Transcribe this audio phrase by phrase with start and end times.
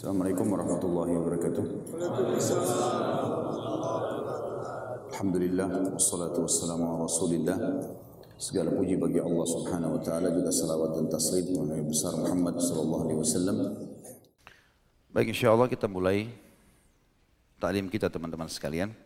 [0.00, 1.64] Assalamualaikum warahmatullahi wabarakatuh.
[5.12, 7.58] Alhamdulillah wassalatu wassalamu ala Rasulillah.
[8.40, 12.56] Segala puji bagi Allah Subhanahu wa taala juga salawat dan taslim kepada Nabi besar Muhammad
[12.64, 13.56] sallallahu alaihi wasallam.
[15.12, 16.32] Baik insyaallah kita mulai
[17.60, 18.96] taklim kita teman-teman sekalian.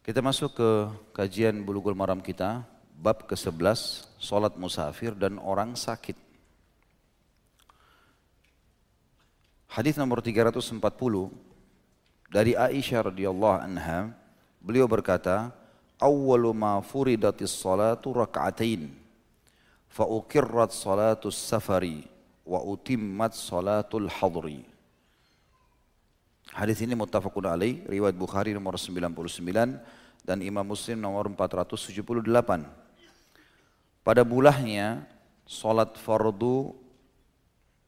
[0.00, 0.70] Kita masuk ke
[1.12, 2.64] kajian Bulughul Maram kita
[2.96, 6.29] bab ke-11 salat musafir dan orang sakit.
[9.70, 10.82] Hadis nomor 340
[12.26, 14.10] dari Aisyah radhiyallahu anha,
[14.58, 15.54] beliau berkata,
[15.94, 18.90] "Awwalu ma furidatis salatu rak'atain,
[19.86, 22.02] fa uqirrat salatus safari
[22.42, 24.66] wa utimmat salatul hadri."
[26.50, 29.78] Hadis ini muttafaqun alaih, riwayat Bukhari nomor 99
[30.26, 32.66] dan Imam Muslim nomor 478.
[34.02, 35.06] Pada bulahnya,
[35.46, 36.74] salat fardu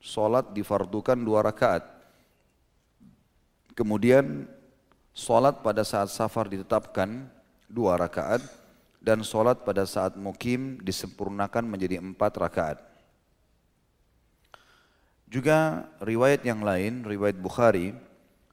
[0.02, 1.86] Sholat difardukan dua rakaat.
[3.78, 4.50] Kemudian
[5.14, 7.30] sholat pada saat safar ditetapkan
[7.70, 8.42] dua rakaat
[8.98, 12.78] dan sholat pada saat mukim disempurnakan menjadi empat rakaat.
[15.30, 17.94] Juga riwayat yang lain, riwayat Bukhari,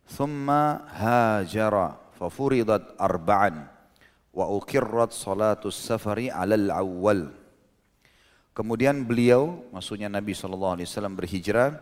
[0.06, 3.66] thumma hajara fafuridat arba'an
[4.32, 6.70] wa ukirrat salatus safari alal.
[8.54, 10.76] Kemudian beliau, maksudnya Nabi SAW
[11.16, 11.80] berhijrah,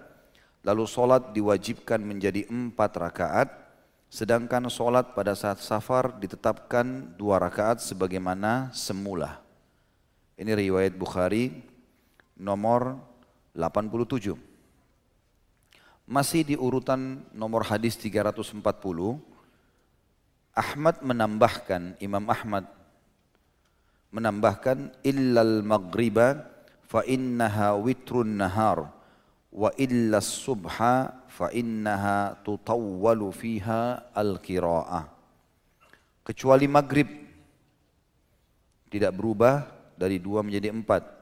[0.61, 3.49] lalu solat diwajibkan menjadi empat rakaat,
[4.07, 9.41] sedangkan solat pada saat safar ditetapkan dua rakaat sebagaimana semula.
[10.37, 11.49] Ini riwayat Bukhari
[12.37, 13.01] nomor
[13.57, 14.37] 87.
[16.07, 18.61] Masih di urutan nomor hadis 340,
[20.55, 22.69] Ahmad menambahkan, Imam Ahmad
[24.13, 26.56] menambahkan illal maghriba
[26.87, 28.89] fa innaha witrun nahar.
[29.51, 35.17] Wa illa subha fa innaha tutawwalu fiha al qiraah
[36.27, 37.07] kecuali maghrib.
[38.91, 39.63] Tidak berubah
[39.95, 41.15] dari dua menjadi empat.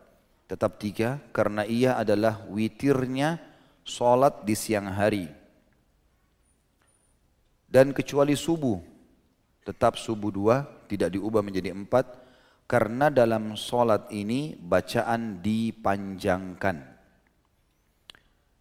[0.50, 3.38] Tetap tiga karena ia adalah witirnya
[3.86, 5.30] solat di siang hari.
[7.70, 8.82] Dan kecuali subuh
[9.66, 12.06] tetap subuh dua tidak diubah menjadi empat
[12.66, 16.78] karena dalam solat ini bacaan dipanjangkan.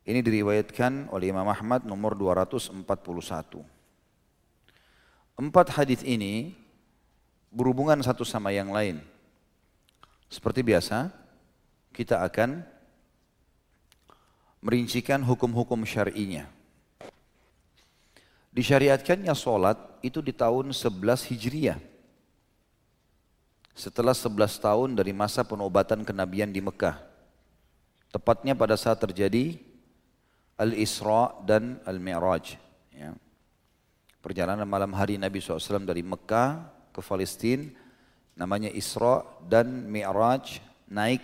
[0.05, 2.85] Ini diriwayatkan oleh Imam Ahmad nomor 241.
[5.41, 6.53] Empat hadis ini
[7.49, 9.01] berhubungan satu sama yang lain.
[10.29, 11.09] Seperti biasa,
[11.97, 12.61] kita akan
[14.61, 16.45] merincikan hukum-hukum syar'inya.
[18.53, 21.94] Disyariatkannya solat itu di tahun 11 Hijriah
[23.75, 27.03] setelah 11 tahun dari masa penobatan kenabian di Mekah.
[28.15, 29.59] Tepatnya pada saat terjadi
[30.55, 32.55] Al-Isra dan Al-Mi'raj.
[32.95, 33.11] Ya.
[34.23, 37.67] Perjalanan malam hari Nabi SAW dari Mekah ke Palestina
[38.39, 41.23] namanya Isra dan Mi'raj naik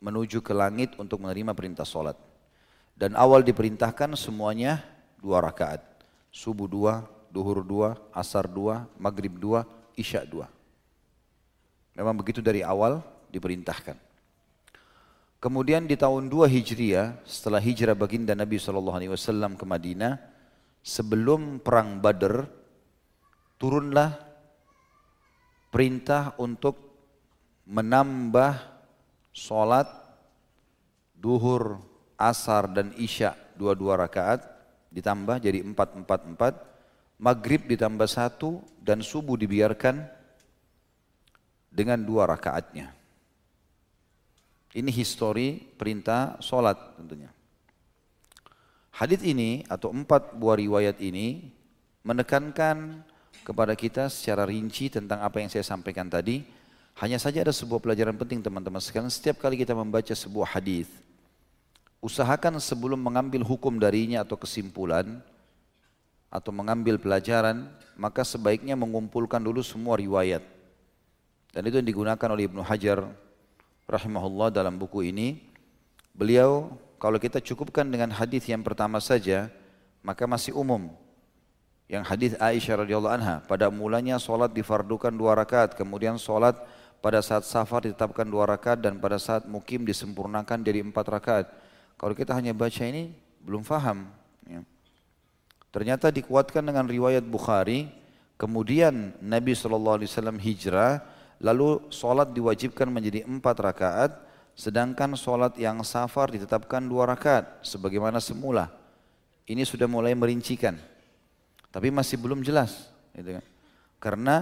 [0.00, 2.16] menuju ke langit untuk menerima perintah solat.
[2.96, 4.80] Dan awal diperintahkan semuanya
[5.20, 5.84] dua rakaat.
[6.32, 10.48] Subuh dua, duhur dua, asar dua, maghrib dua, isya dua.
[11.92, 13.96] Memang begitu dari awal diperintahkan.
[15.42, 20.14] Kemudian di tahun 2 Hijriah, setelah hijrah baginda Nabi SAW ke Madinah,
[20.86, 22.46] sebelum perang Badr,
[23.58, 24.14] turunlah
[25.74, 26.78] perintah untuk
[27.66, 28.54] menambah
[29.34, 29.90] sholat
[31.18, 31.82] duhur,
[32.14, 34.46] asar dan isya dua-dua rakaat
[34.94, 36.54] ditambah jadi empat empat empat
[37.18, 40.06] maghrib ditambah satu dan subuh dibiarkan
[41.72, 42.92] dengan dua rakaatnya.
[44.72, 47.32] Ini histori perintah solat tentunya.
[48.92, 51.48] Hadis ini atau empat buah riwayat ini
[52.04, 53.00] menekankan
[53.40, 56.44] kepada kita secara rinci tentang apa yang saya sampaikan tadi.
[57.00, 59.08] Hanya saja ada sebuah pelajaran penting teman-teman sekalian.
[59.08, 60.92] Setiap kali kita membaca sebuah hadis,
[62.04, 65.24] usahakan sebelum mengambil hukum darinya atau kesimpulan
[66.28, 67.64] atau mengambil pelajaran,
[67.96, 70.44] maka sebaiknya mengumpulkan dulu semua riwayat
[71.52, 73.04] dan itu yang digunakan oleh Ibnu Hajar
[73.84, 75.36] rahimahullah dalam buku ini.
[76.16, 79.52] Beliau kalau kita cukupkan dengan hadis yang pertama saja,
[80.00, 80.88] maka masih umum.
[81.92, 86.56] Yang hadis Aisyah radhiyallahu anha, pada mulanya solat difardukan dua rakaat, kemudian solat
[87.04, 91.46] pada saat safar ditetapkan dua rakaat dan pada saat mukim disempurnakan jadi empat rakaat.
[92.00, 93.12] Kalau kita hanya baca ini
[93.44, 94.08] belum faham.
[94.48, 94.64] Ya.
[95.68, 97.92] Ternyata dikuatkan dengan riwayat Bukhari,
[98.40, 100.00] kemudian Nabi SAW
[100.40, 101.11] hijrah,
[101.42, 104.12] Lalu sholat diwajibkan menjadi empat rakaat
[104.52, 108.68] Sedangkan sholat yang safar ditetapkan dua rakaat sebagaimana semula.
[109.48, 110.76] Ini sudah mulai merincikan.
[111.72, 112.92] Tapi masih belum jelas.
[113.16, 113.44] Gitu kan.
[113.96, 114.36] Karena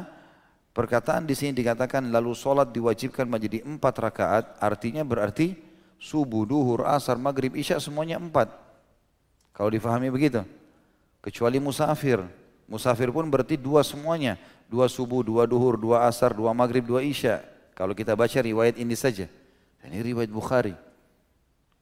[0.74, 4.44] perkataan di sini dikatakan lalu sholat diwajibkan menjadi empat rakaat.
[4.58, 5.54] Artinya berarti
[6.02, 8.50] subuh, duhur, asar, maghrib, isya semuanya empat.
[9.54, 10.42] Kalau difahami begitu.
[11.22, 12.18] Kecuali musafir.
[12.66, 14.42] Musafir pun berarti dua semuanya.
[14.70, 17.42] Dua subuh, dua duhur, dua asar, dua maghrib, dua isya.
[17.74, 19.26] Kalau kita baca riwayat ini saja.
[19.82, 20.78] Ini riwayat Bukhari.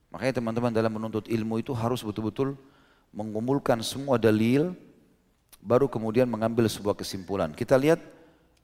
[0.08, 2.56] Makanya teman-teman dalam menuntut ilmu itu harus betul-betul
[3.12, 4.72] mengumpulkan semua dalil
[5.60, 7.52] baru kemudian mengambil sebuah kesimpulan.
[7.52, 8.00] Kita lihat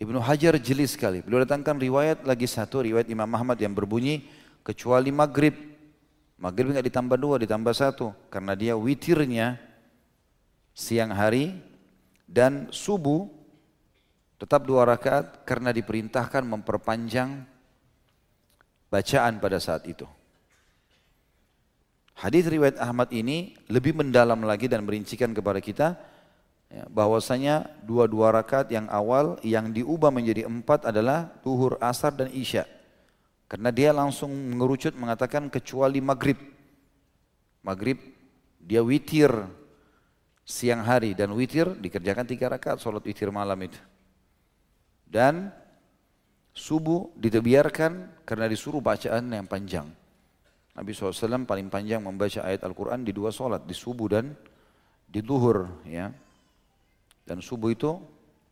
[0.00, 1.20] Ibnu Hajar jeli sekali.
[1.20, 4.24] Beliau datangkan riwayat lagi satu, riwayat Imam Ahmad yang berbunyi
[4.64, 5.52] kecuali maghrib.
[6.40, 8.16] Maghrib nggak ditambah dua, ditambah satu.
[8.32, 9.60] Karena dia witirnya
[10.72, 11.54] siang hari
[12.24, 13.28] dan subuh
[14.44, 17.48] tetap dua rakaat karena diperintahkan memperpanjang
[18.92, 20.04] bacaan pada saat itu.
[22.12, 25.96] Hadis riwayat Ahmad ini lebih mendalam lagi dan merincikan kepada kita
[26.68, 32.68] ya, bahwasanya dua-dua rakaat yang awal yang diubah menjadi empat adalah duhur, asar dan isya.
[33.48, 36.36] Karena dia langsung mengerucut mengatakan kecuali maghrib.
[37.64, 37.96] Maghrib
[38.60, 39.32] dia witir
[40.44, 43.80] siang hari dan witir dikerjakan tiga rakaat sholat witir malam itu.
[45.04, 45.52] Dan
[46.54, 49.90] Subuh dibiarkan karena disuruh bacaan yang panjang.
[50.78, 54.38] Nabi SAW paling panjang membaca ayat Al-Quran di dua solat, di subuh dan
[55.10, 55.66] di duhur.
[55.82, 56.14] Ya.
[57.26, 57.98] Dan subuh itu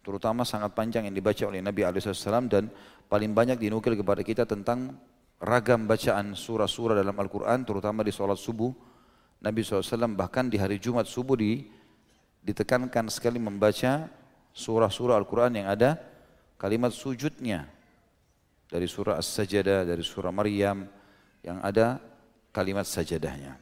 [0.03, 2.67] terutama sangat panjang yang dibaca oleh Nabi SAW dan
[3.07, 4.99] paling banyak dinukil kepada kita tentang
[5.39, 8.75] ragam bacaan surah-surah dalam Al-Quran terutama di solat subuh.
[9.39, 11.71] Nabi SAW bahkan di hari Jumat subuh di,
[12.43, 14.11] ditekankan sekali membaca
[14.51, 16.12] surah-surah Al-Quran yang ada
[16.63, 17.67] kalimat sujudnya
[18.71, 20.87] dari surah As-Sajadah, dari surah Maryam
[21.43, 21.99] yang ada
[22.55, 23.59] kalimat sajadahnya.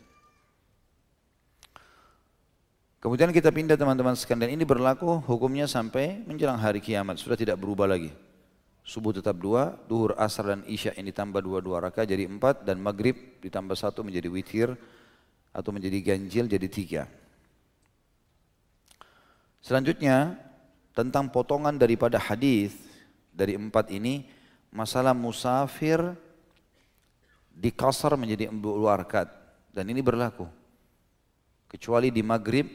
[3.00, 7.88] Kemudian kita pindah teman-teman sekalian ini berlaku hukumnya sampai menjelang hari kiamat sudah tidak berubah
[7.88, 8.12] lagi.
[8.84, 12.76] Subuh tetap dua, duhur, asar dan isya ini tambah dua dua rakaat jadi empat dan
[12.76, 14.68] maghrib ditambah satu menjadi witir
[15.56, 17.02] atau menjadi ganjil jadi tiga.
[19.64, 20.36] Selanjutnya
[20.92, 22.89] tentang potongan daripada hadis
[23.40, 24.28] dari empat ini
[24.68, 25.96] masalah musafir
[27.56, 29.32] dikasar menjadi dua rakaat
[29.72, 30.44] dan ini berlaku.
[31.72, 32.68] Kecuali di maghrib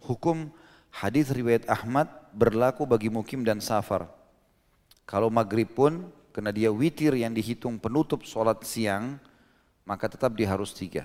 [0.00, 0.48] hukum
[0.88, 4.08] hadis riwayat Ahmad berlaku bagi mukim dan safar.
[5.04, 9.20] Kalau maghrib pun karena dia witir yang dihitung penutup sholat siang
[9.84, 11.04] maka tetap dia harus tiga.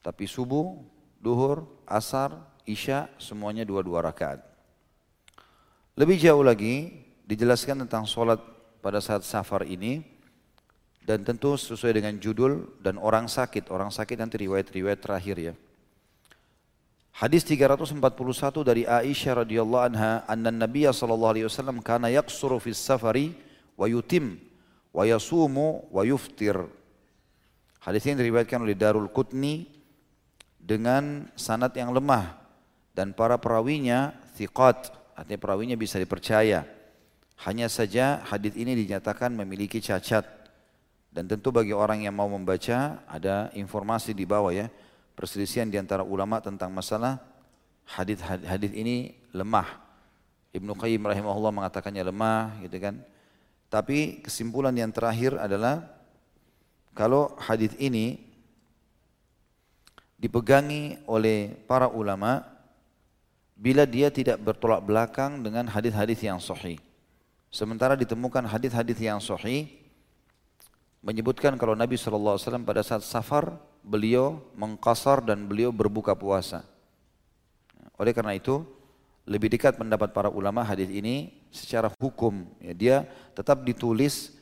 [0.00, 0.80] Tapi subuh,
[1.20, 4.40] duhur, asar, isya semuanya dua-dua rakaat.
[5.98, 8.40] Lebih jauh lagi dijelaskan tentang sholat
[8.84, 10.04] pada saat safar ini
[11.04, 13.68] dan tentu sesuai dengan judul dan orang sakit.
[13.68, 15.54] Orang sakit nanti riwayat-riwayat terakhir ya.
[17.14, 17.94] Hadis 341
[18.66, 23.30] dari Aisyah radhiyallahu anha, anna Nabi sallallahu alaihi wasallam kana yaqsuru fis safari
[23.78, 24.34] wa yutim
[24.90, 26.58] wa yasumu wa yuftir.
[27.78, 29.68] Hadis ini diriwayatkan oleh Darul Qutni
[30.58, 32.34] dengan sanad yang lemah
[32.96, 36.66] dan para perawinya thiqat, artinya perawinya bisa dipercaya.
[37.42, 40.22] Hanya saja hadis ini dinyatakan memiliki cacat
[41.10, 44.70] dan tentu bagi orang yang mau membaca ada informasi di bawah ya
[45.14, 47.22] perselisihan di antara ulama tentang masalah
[47.86, 49.82] hadis hadis ini lemah.
[50.54, 53.02] Ibnu Qayyim rahimahullah mengatakannya lemah gitu kan.
[53.70, 55.82] Tapi kesimpulan yang terakhir adalah
[56.94, 58.22] kalau hadis ini
[60.14, 62.46] dipegangi oleh para ulama
[63.58, 66.78] bila dia tidak bertolak belakang dengan hadis-hadis yang sahih.
[67.54, 69.70] Sementara ditemukan hadis-hadis yang sahih
[71.06, 72.34] menyebutkan kalau Nabi SAW
[72.66, 76.66] pada saat safar beliau mengkasar dan beliau berbuka puasa.
[77.94, 78.66] Oleh karena itu
[79.22, 82.96] lebih dekat pendapat para ulama hadis ini secara hukum ya, dia
[83.38, 84.34] tetap ditulis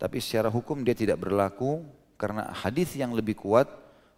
[0.00, 1.84] tapi secara hukum dia tidak berlaku
[2.16, 3.68] karena hadis yang lebih kuat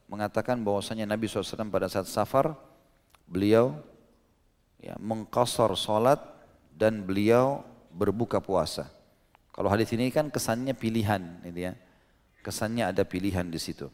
[0.07, 2.55] mengatakan bahwasanya Nabi SAW pada saat safar
[3.27, 3.83] beliau
[4.79, 6.23] ya, mengkasar salat
[6.79, 8.89] dan beliau berbuka puasa.
[9.53, 11.73] Kalau hadis ini kan kesannya pilihan, ini ya.
[12.47, 13.91] Kesannya ada pilihan di situ.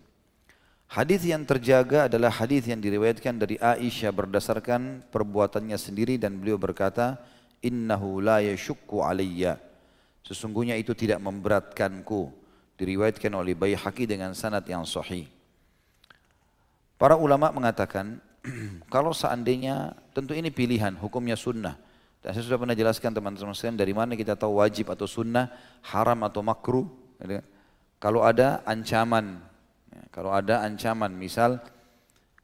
[0.85, 7.19] Hadis yang terjaga adalah hadis yang diriwayatkan dari Aisyah berdasarkan perbuatannya sendiri dan beliau berkata,
[7.65, 9.57] "Innahu la yashukku alayya."
[10.25, 12.33] Sesungguhnya itu tidak memberatkanku.
[12.75, 15.31] Diriwayatkan oleh Baihaqi dengan sanad yang sahih.
[16.99, 18.19] Para ulama mengatakan,
[18.95, 21.77] kalau seandainya tentu ini pilihan, hukumnya sunnah.
[22.25, 25.53] Dan saya sudah pernah jelaskan teman-teman sekalian dari mana kita tahu wajib atau sunnah,
[25.85, 26.89] haram atau makruh.
[27.21, 27.45] Gitu kan?
[28.01, 29.45] kalau ada ancaman,
[29.93, 31.61] ya, kalau ada ancaman, misal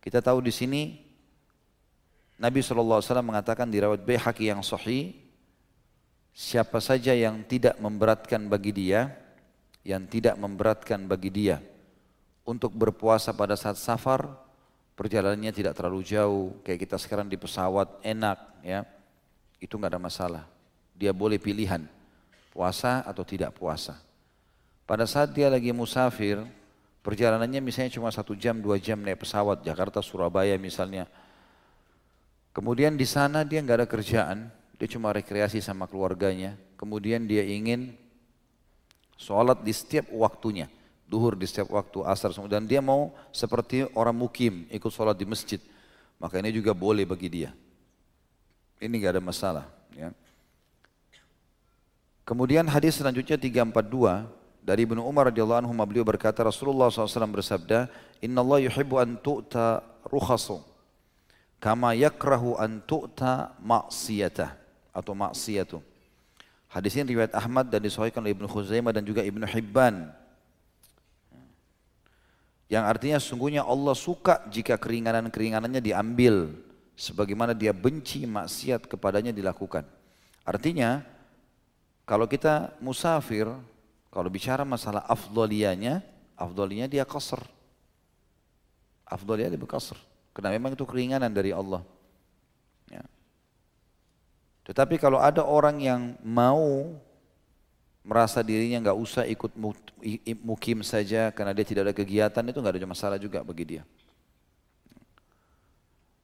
[0.04, 1.00] kita tahu di sini
[2.40, 5.16] Nabi SAW mengatakan di rawat Baihaqi yang sahih,
[6.32, 9.16] siapa saja yang tidak memberatkan bagi dia,
[9.84, 11.60] yang tidak memberatkan bagi dia
[12.48, 14.28] untuk berpuasa pada saat safar,
[14.92, 18.88] perjalanannya tidak terlalu jauh, kayak kita sekarang di pesawat enak, ya,
[19.60, 20.44] itu nggak ada masalah.
[20.96, 21.84] Dia boleh pilihan
[22.50, 24.00] puasa atau tidak puasa.
[24.88, 26.42] Pada saat dia lagi musafir,
[27.06, 31.06] perjalanannya misalnya cuma satu jam, dua jam naik pesawat, Jakarta, Surabaya misalnya.
[32.50, 36.58] Kemudian di sana dia nggak ada kerjaan, dia cuma rekreasi sama keluarganya.
[36.74, 37.94] Kemudian dia ingin
[39.14, 40.66] sholat di setiap waktunya,
[41.06, 45.60] duhur di setiap waktu, asar, dan dia mau seperti orang mukim, ikut sholat di masjid.
[46.18, 47.54] Maka ini juga boleh bagi dia.
[48.80, 49.64] Ini nggak ada masalah.
[49.92, 50.10] Ya.
[52.24, 54.24] Kemudian hadis selanjutnya 342
[54.64, 57.92] dari Ibnu Umar radhiyallahu anhu beliau berkata Rasulullah SAW bersabda,
[58.24, 60.64] Inna Allah yuhibbu an tu'ta rukhasu
[61.60, 64.56] kama yakrahu an tu'ta maksiyata
[64.96, 65.78] atau maksiyatu.
[66.72, 70.08] Hadis ini riwayat Ahmad dan disahihkan oleh Ibnu Khuzaimah dan juga Ibnu Hibban.
[72.70, 76.54] Yang artinya sungguhnya Allah suka jika keringanan-keringanannya diambil
[77.00, 79.88] sebagaimana dia benci maksiat kepadanya dilakukan.
[80.44, 81.00] Artinya
[82.04, 83.48] kalau kita musafir,
[84.12, 86.04] kalau bicara masalah afdoliyanya,
[86.36, 87.40] afdoliyanya dia kasar.
[89.08, 89.96] Afdoliyanya dia kasar.
[90.36, 91.80] Karena memang itu keringanan dari Allah.
[92.92, 93.02] Ya.
[94.68, 96.92] Tetapi kalau ada orang yang mau
[98.04, 99.52] merasa dirinya nggak usah ikut
[100.44, 103.82] mukim saja karena dia tidak ada kegiatan itu nggak ada masalah juga bagi dia.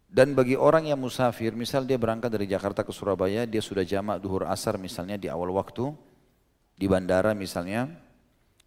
[0.07, 4.23] Dan bagi orang yang musafir, misal dia berangkat dari Jakarta ke Surabaya, dia sudah jamak
[4.23, 5.91] duhur asar misalnya di awal waktu,
[6.79, 7.91] di bandara misalnya,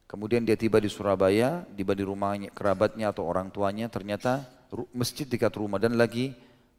[0.03, 4.45] kemudian dia tiba di Surabaya, tiba di rumahnya, kerabatnya atau orang tuanya, ternyata
[4.91, 6.35] masjid dekat rumah dan lagi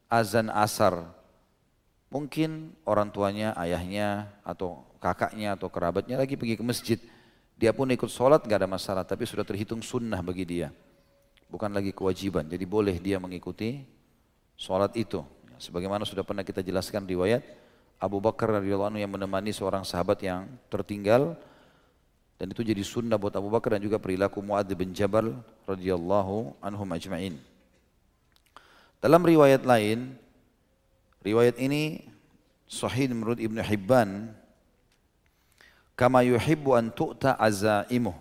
[0.07, 1.09] azan asar.
[2.11, 6.99] Mungkin orang tuanya, ayahnya, atau kakaknya, atau kerabatnya lagi pergi ke masjid.
[7.55, 10.69] Dia pun ikut sholat, gak ada masalah, tapi sudah terhitung sunnah bagi dia.
[11.47, 14.00] Bukan lagi kewajiban, jadi boleh dia mengikuti
[14.61, 15.25] sholat itu.
[15.57, 17.41] Sebagaimana sudah pernah kita jelaskan riwayat
[17.97, 21.33] Abu Bakar radhiyallahu anhu yang menemani seorang sahabat yang tertinggal
[22.37, 25.33] dan itu jadi sunnah buat Abu Bakar dan juga perilaku Muadz bin Jabal
[25.65, 27.37] radhiyallahu anhum ajma'in.
[29.01, 30.13] Dalam riwayat lain,
[31.25, 32.05] riwayat ini
[32.69, 34.33] sahih menurut Ibnu Hibban
[35.93, 38.17] kama yuhibbu an tu'ta azaimuh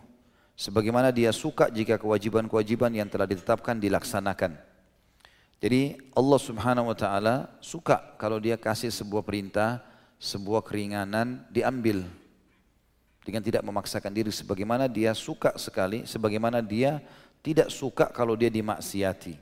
[0.56, 4.69] sebagaimana dia suka jika kewajiban-kewajiban yang telah ditetapkan dilaksanakan.
[5.61, 9.85] Jadi Allah subhanahu wa ta'ala suka kalau dia kasih sebuah perintah,
[10.17, 12.09] sebuah keringanan diambil
[13.21, 17.05] dengan tidak memaksakan diri sebagaimana dia suka sekali, sebagaimana dia
[17.45, 19.37] tidak suka kalau dia dimaksiati.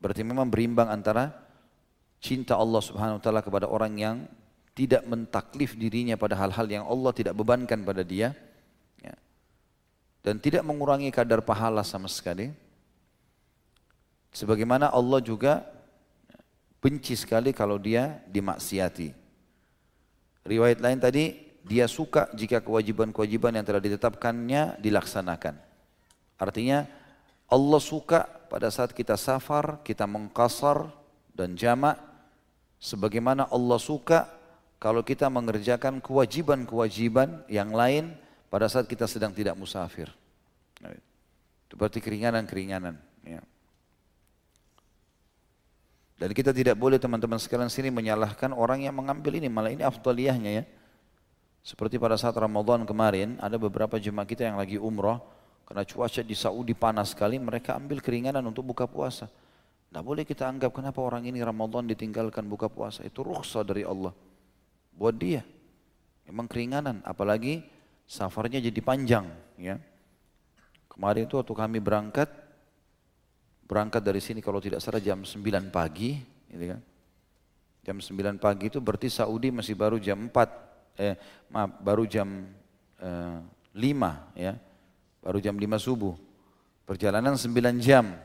[0.00, 1.28] Berarti memang berimbang antara
[2.24, 4.16] cinta Allah subhanahu wa ta'ala kepada orang yang
[4.72, 8.30] tidak mentaklif dirinya pada hal-hal yang Allah tidak bebankan pada dia
[9.02, 9.12] ya.
[10.22, 12.54] dan tidak mengurangi kadar pahala sama sekali
[14.32, 15.64] Sebagaimana Allah juga
[16.78, 19.10] benci sekali kalau dia dimaksiati.
[20.48, 21.24] Riwayat lain tadi,
[21.66, 25.60] dia suka jika kewajiban-kewajiban yang telah ditetapkannya dilaksanakan.
[26.40, 26.88] Artinya
[27.50, 30.88] Allah suka pada saat kita safar, kita mengkasar
[31.36, 32.00] dan jamak.
[32.78, 34.30] Sebagaimana Allah suka
[34.78, 38.14] kalau kita mengerjakan kewajiban-kewajiban yang lain
[38.48, 40.08] pada saat kita sedang tidak musafir.
[41.74, 42.96] Berarti keringanan-keringanan.
[43.26, 43.42] Ya.
[46.18, 50.50] Dan kita tidak boleh teman-teman sekalian sini menyalahkan orang yang mengambil ini, malah ini afdaliyahnya
[50.50, 50.64] ya.
[51.62, 55.22] Seperti pada saat Ramadan kemarin, ada beberapa jemaah kita yang lagi umroh,
[55.62, 59.30] karena cuaca di Saudi panas sekali, mereka ambil keringanan untuk buka puasa.
[59.88, 63.06] Tidak boleh kita anggap kenapa orang ini Ramadan ditinggalkan buka puasa.
[63.06, 64.10] Itu rukhsah dari Allah.
[64.90, 65.46] Buat dia.
[66.26, 67.62] Memang keringanan, apalagi
[68.10, 69.30] safarnya jadi panjang.
[69.54, 69.78] ya.
[70.90, 72.26] Kemarin itu waktu kami berangkat,
[73.68, 76.16] berangkat dari sini kalau tidak salah jam 9 pagi,
[76.48, 76.80] gitu kan.
[77.84, 81.14] Jam 9 pagi itu berarti Saudi masih baru jam 4, eh
[81.52, 82.48] maaf, baru jam
[82.96, 83.38] eh,
[83.76, 84.56] 5 ya.
[85.20, 86.16] Baru jam 5 subuh.
[86.88, 88.16] Perjalanan 9 jam.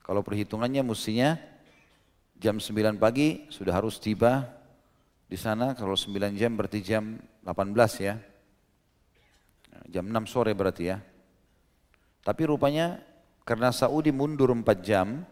[0.00, 1.36] Kalau perhitungannya mestinya
[2.40, 4.48] jam 9 pagi sudah harus tiba
[5.28, 8.16] di sana kalau 9 jam berarti jam 18 ya.
[9.92, 10.96] Jam 6 sore berarti ya.
[12.24, 13.00] Tapi rupanya
[13.48, 15.24] karena Saudi mundur 4 jam,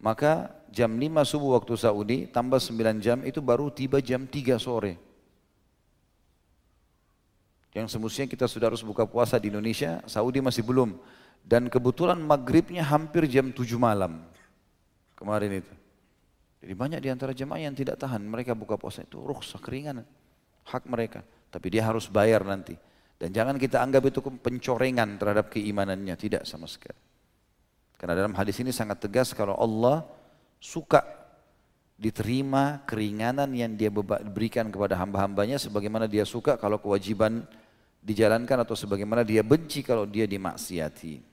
[0.00, 4.96] maka jam 5 subuh waktu Saudi tambah 9 jam itu baru tiba jam 3 sore.
[7.76, 10.96] Yang semestinya kita sudah harus buka puasa di Indonesia, Saudi masih belum.
[11.44, 14.24] Dan kebetulan maghribnya hampir jam 7 malam.
[15.12, 15.74] Kemarin itu.
[16.64, 18.24] Jadi banyak di antara jemaah yang tidak tahan.
[18.24, 20.08] Mereka buka puasa itu rukhsah keringanan.
[20.64, 21.20] Hak mereka.
[21.52, 22.80] Tapi dia harus bayar nanti.
[23.16, 26.12] Dan jangan kita anggap itu pencorengan terhadap keimanannya.
[26.16, 27.00] Tidak sama sekali.
[27.96, 30.04] Karena dalam hadis ini sangat tegas kalau Allah
[30.60, 31.00] suka
[31.96, 33.88] diterima keringanan yang dia
[34.28, 37.48] berikan kepada hamba-hambanya sebagaimana dia suka kalau kewajiban
[38.04, 41.24] dijalankan atau sebagaimana dia benci kalau dia dimaksiati.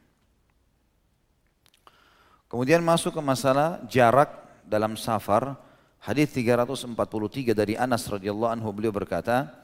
[2.48, 4.32] Kemudian masuk ke masalah jarak
[4.64, 5.60] dalam safar.
[6.00, 9.63] Hadis 343 dari Anas radhiyallahu anhu beliau berkata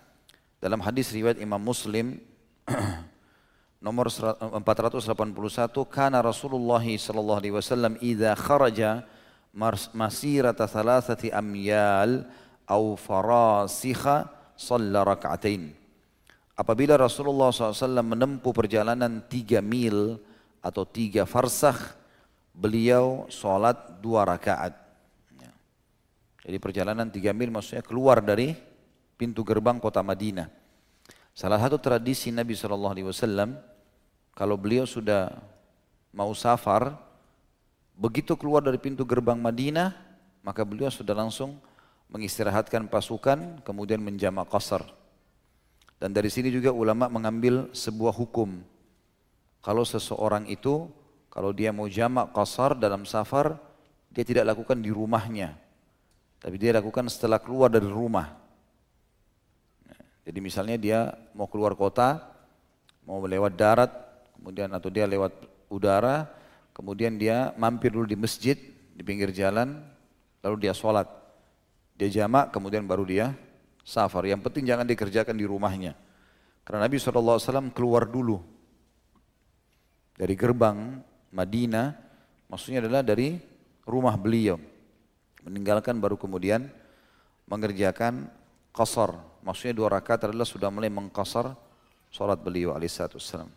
[0.60, 2.20] dalam hadis riwayat Imam Muslim
[3.86, 5.08] nomor 481
[5.88, 9.08] kana Rasulullah sallallahu alaihi wasallam idza kharaja
[9.96, 12.28] masirata thalathati amyal
[12.68, 14.28] au farasikha
[14.60, 15.80] shalla rak'atain
[16.60, 20.20] Apabila Rasulullah SAW menempuh perjalanan tiga mil
[20.60, 21.96] atau tiga farsakh,
[22.52, 24.76] beliau sholat dua rakaat.
[25.40, 25.56] Ya.
[26.44, 28.60] Jadi perjalanan tiga mil maksudnya keluar dari
[29.20, 30.48] pintu gerbang kota Madinah.
[31.36, 32.96] Salah satu tradisi Nabi SAW,
[34.32, 35.36] kalau beliau sudah
[36.16, 36.96] mau safar,
[38.00, 39.92] begitu keluar dari pintu gerbang Madinah,
[40.40, 41.60] maka beliau sudah langsung
[42.08, 44.88] mengistirahatkan pasukan, kemudian menjamak qasar.
[46.00, 48.64] Dan dari sini juga ulama mengambil sebuah hukum.
[49.60, 50.88] Kalau seseorang itu,
[51.28, 53.60] kalau dia mau jamak kasar dalam safar,
[54.08, 55.60] dia tidak lakukan di rumahnya.
[56.40, 58.49] Tapi dia lakukan setelah keluar dari rumah.
[60.30, 62.22] Jadi misalnya dia mau keluar kota,
[63.02, 63.90] mau lewat darat,
[64.38, 65.34] kemudian atau dia lewat
[65.74, 66.30] udara,
[66.70, 68.54] kemudian dia mampir dulu di masjid,
[68.94, 69.82] di pinggir jalan,
[70.46, 71.10] lalu dia sholat.
[71.98, 73.34] Dia jamak, kemudian baru dia
[73.82, 74.30] safar.
[74.30, 75.98] Yang penting jangan dikerjakan di rumahnya.
[76.62, 78.38] Karena Nabi SAW keluar dulu
[80.14, 81.02] dari gerbang
[81.34, 81.98] Madinah,
[82.46, 83.34] maksudnya adalah dari
[83.82, 84.62] rumah beliau.
[85.42, 86.70] Meninggalkan baru kemudian
[87.50, 88.30] mengerjakan
[88.70, 89.29] qasar.
[89.44, 91.56] Maksudnya dua rakaat adalah sudah mulai mengqasar
[92.12, 93.48] salat beliau alaihissalam.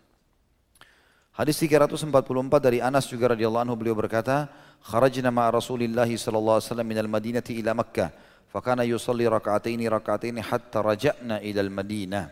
[1.33, 2.13] Hadis 344
[2.61, 4.53] dari Anas juga radhiyallahu anhu beliau berkata,
[4.85, 8.13] "Kharajna ma'a Rasulillah sallallahu alaihi wasallam minal Madinati ila Makkah."
[8.53, 12.29] Fakana yusalli raka'ataini raka'ataini hatta raja'na ilal Madinah.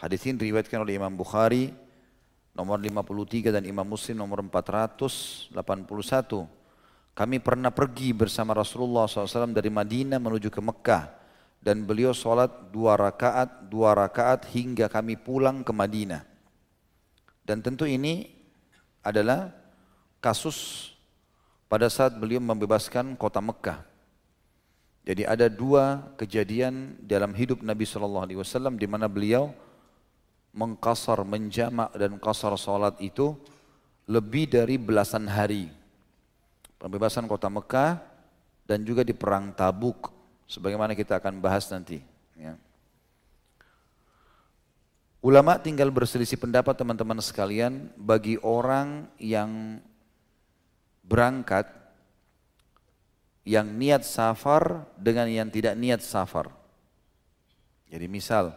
[0.00, 1.68] Hadis ini diriwayatkan oleh Imam Bukhari
[2.56, 5.52] nomor 53 dan Imam Muslim nomor 481.
[7.12, 11.21] Kami pernah pergi bersama Rasulullah SAW dari Madinah menuju ke Mekah
[11.62, 16.26] dan beliau sholat dua rakaat, dua rakaat hingga kami pulang ke Madinah.
[17.46, 18.26] Dan tentu ini
[19.02, 19.54] adalah
[20.18, 20.90] kasus
[21.70, 23.86] pada saat beliau membebaskan kota Mekah.
[25.02, 29.50] Jadi ada dua kejadian dalam hidup Nabi Shallallahu Alaihi Wasallam di mana beliau
[30.54, 33.34] mengkasar, menjamak dan kasar salat itu
[34.06, 35.70] lebih dari belasan hari.
[36.78, 37.98] Pembebasan kota Mekah
[38.66, 40.21] dan juga di perang Tabuk,
[40.52, 42.04] sebagaimana kita akan bahas nanti.
[42.36, 42.60] Ya.
[45.24, 49.80] Ulama tinggal berselisih pendapat teman-teman sekalian bagi orang yang
[51.00, 51.64] berangkat
[53.48, 56.52] yang niat safar dengan yang tidak niat safar.
[57.88, 58.52] Jadi misal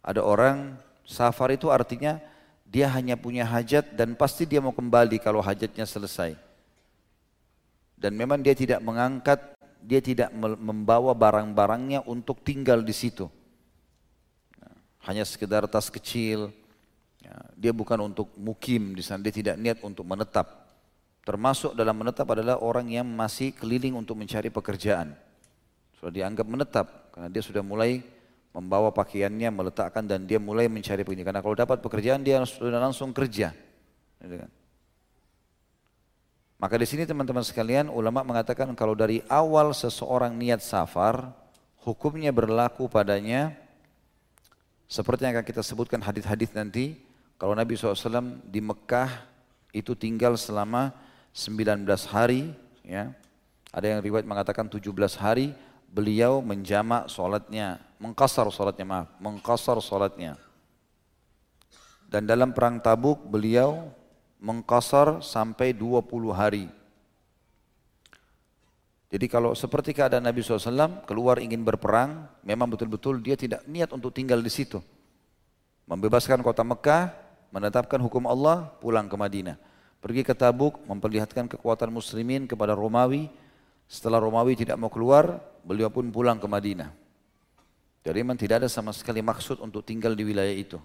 [0.00, 2.22] ada orang safar itu artinya
[2.62, 6.38] dia hanya punya hajat dan pasti dia mau kembali kalau hajatnya selesai.
[7.98, 13.26] Dan memang dia tidak mengangkat, dia tidak membawa barang-barangnya untuk tinggal di situ.
[14.58, 14.74] Nah,
[15.08, 16.52] hanya sekedar tas kecil,
[17.22, 20.68] ya, dia bukan untuk mukim di sana, dia tidak niat untuk menetap.
[21.24, 25.12] Termasuk dalam menetap adalah orang yang masih keliling untuk mencari pekerjaan.
[26.00, 28.00] Sudah dianggap menetap karena dia sudah mulai
[28.56, 31.28] membawa pakaiannya, meletakkan dan dia mulai mencari pekerjaan.
[31.28, 33.52] Karena kalau dapat pekerjaan dia sudah langsung kerja.
[36.58, 41.30] Maka di sini teman-teman sekalian ulama mengatakan kalau dari awal seseorang niat safar,
[41.86, 43.54] hukumnya berlaku padanya
[44.90, 46.98] seperti yang akan kita sebutkan hadis-hadis nanti.
[47.38, 49.22] Kalau Nabi SAW di Mekah
[49.70, 50.90] itu tinggal selama
[51.30, 52.50] 19 hari
[52.82, 53.14] ya.
[53.70, 55.54] Ada yang riwayat mengatakan 17 hari
[55.86, 60.34] beliau menjamak sholatnya, mengkasar sholatnya maaf, mengkasar sholatnya.
[62.10, 63.94] Dan dalam perang tabuk beliau
[64.38, 66.66] mengkasar sampai 20 hari.
[69.08, 74.12] Jadi kalau seperti keadaan Nabi SAW keluar ingin berperang, memang betul-betul dia tidak niat untuk
[74.12, 74.84] tinggal di situ.
[75.88, 77.16] Membebaskan kota Mekah,
[77.48, 79.56] menetapkan hukum Allah, pulang ke Madinah.
[80.04, 83.32] Pergi ke Tabuk memperlihatkan kekuatan muslimin kepada Romawi.
[83.88, 86.92] Setelah Romawi tidak mau keluar, beliau pun pulang ke Madinah.
[88.04, 90.76] Jadi memang tidak ada sama sekali maksud untuk tinggal di wilayah itu.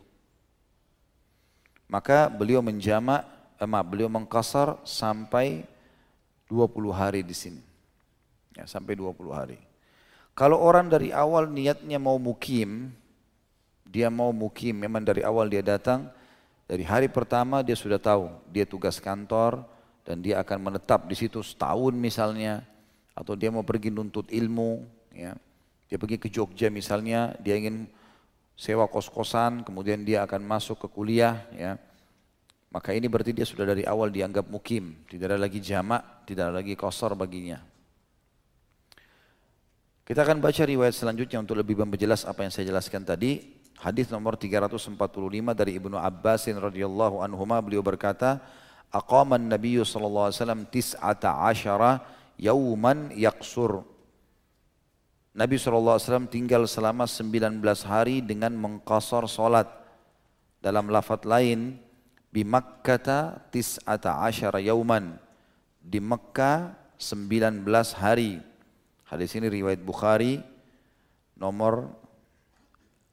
[1.92, 3.28] Maka beliau menjamak,
[3.62, 5.66] maaf, beliau mengkasar sampai
[6.50, 7.62] 20 hari di sini.
[8.54, 9.58] Ya, sampai 20 hari.
[10.34, 12.90] Kalau orang dari awal niatnya mau mukim,
[13.86, 16.10] dia mau mukim, memang dari awal dia datang,
[16.66, 19.62] dari hari pertama dia sudah tahu, dia tugas kantor
[20.02, 22.66] dan dia akan menetap di situ setahun misalnya,
[23.14, 24.82] atau dia mau pergi nuntut ilmu,
[25.14, 25.38] ya
[25.94, 27.86] dia pergi ke Jogja misalnya, dia ingin
[28.58, 31.78] sewa kos-kosan, kemudian dia akan masuk ke kuliah, ya.
[32.74, 36.54] Maka ini berarti dia sudah dari awal dianggap mukim, tidak ada lagi jamak, tidak ada
[36.58, 37.62] lagi kosor baginya.
[40.02, 43.62] Kita akan baca riwayat selanjutnya untuk lebih memperjelas apa yang saya jelaskan tadi.
[43.78, 44.90] Hadis nomor 345
[45.54, 48.42] dari Ibnu Abbas radhiyallahu anhu beliau berkata,
[48.90, 52.02] "Aqama an-nabiy sallallahu alaihi wasallam tis'ata asyara
[52.42, 53.86] yauman yaqsur."
[55.34, 59.66] Nabi SAW tinggal selama 19 hari dengan mengkosor solat.
[60.62, 61.82] Dalam lafaz lain,
[62.34, 65.22] di Makkata tis'ata asyara yauman.
[65.78, 67.62] Di Mekkah 19
[67.94, 68.42] hari.
[69.06, 70.42] Hadis ini riwayat Bukhari
[71.38, 71.94] nomor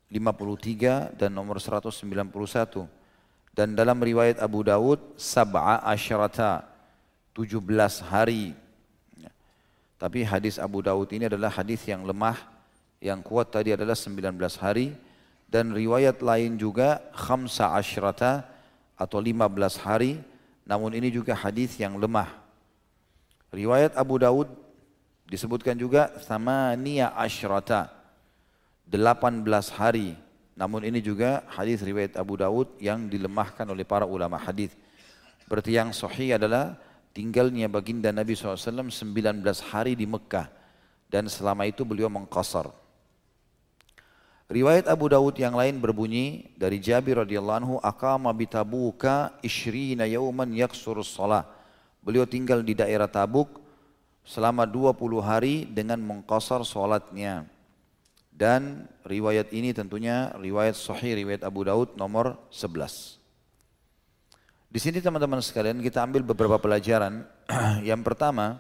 [0.08, 2.88] 53 dan nomor 191.
[3.52, 6.64] Dan dalam riwayat Abu Dawud sab'a asyarata
[7.36, 7.60] 17
[8.08, 8.56] hari
[10.00, 12.40] tapi hadis Abu Daud ini adalah hadis yang lemah,
[13.04, 14.96] yang kuat tadi adalah 19 hari
[15.44, 18.48] dan riwayat lain juga khamsa asyrata
[19.00, 20.20] atau 15 hari,
[20.68, 22.28] namun ini juga hadis yang lemah.
[23.48, 24.52] Riwayat Abu Daud
[25.24, 27.88] disebutkan juga samania asyrata
[28.84, 30.20] 18 hari.
[30.52, 34.76] Namun ini juga hadis riwayat Abu Daud yang dilemahkan oleh para ulama hadis.
[35.48, 36.76] Berarti yang sahih adalah
[37.16, 39.40] tinggalnya baginda Nabi SAW 19
[39.72, 40.52] hari di Mekah
[41.08, 42.68] dan selama itu beliau mengkasar.
[44.50, 50.50] Riwayat Abu Dawud yang lain berbunyi dari Jabir radhiyallahu anhu aqama bi Tabuka ishrina yauman
[50.50, 51.46] yaksurus salah.
[52.02, 53.62] Beliau tinggal di daerah Tabuk
[54.26, 57.46] selama 20 hari dengan mengkasar salatnya.
[58.34, 63.22] Dan riwayat ini tentunya riwayat sahih riwayat Abu Daud nomor 11.
[64.66, 67.22] Di sini teman-teman sekalian kita ambil beberapa pelajaran.
[67.86, 68.58] yang pertama,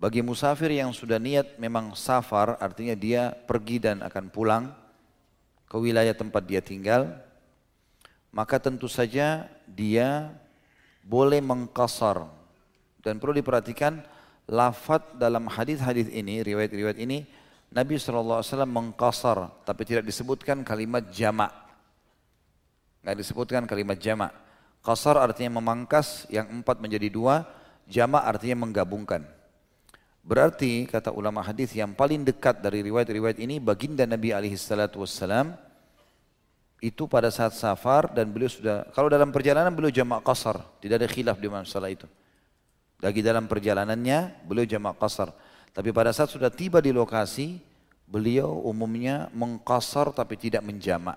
[0.00, 4.72] bagi musafir yang sudah niat memang safar, artinya dia pergi dan akan pulang
[5.68, 7.20] ke wilayah tempat dia tinggal,
[8.32, 10.32] maka tentu saja dia
[11.04, 12.24] boleh mengkasar.
[13.04, 14.00] Dan perlu diperhatikan,
[14.48, 17.28] lafat dalam hadis-hadis ini, riwayat-riwayat ini,
[17.68, 21.52] Nabi SAW mengkasar, tapi tidak disebutkan kalimat jamak.
[23.04, 24.32] Nggak disebutkan kalimat jamak.
[24.80, 27.44] Qasar artinya memangkas, yang empat menjadi dua,
[27.84, 29.39] jama' artinya menggabungkan.
[30.20, 35.56] Berarti kata ulama hadis yang paling dekat dari riwayat-riwayat ini baginda Nabi alaihi salatu wassalam
[36.80, 41.08] itu pada saat safar dan beliau sudah kalau dalam perjalanan beliau jamak qasar, tidak ada
[41.08, 42.08] khilaf di masalah itu.
[43.00, 45.32] Lagi dalam perjalanannya beliau jamak qasar.
[45.72, 47.60] Tapi pada saat sudah tiba di lokasi
[48.04, 51.16] beliau umumnya mengqasar tapi tidak menjamak.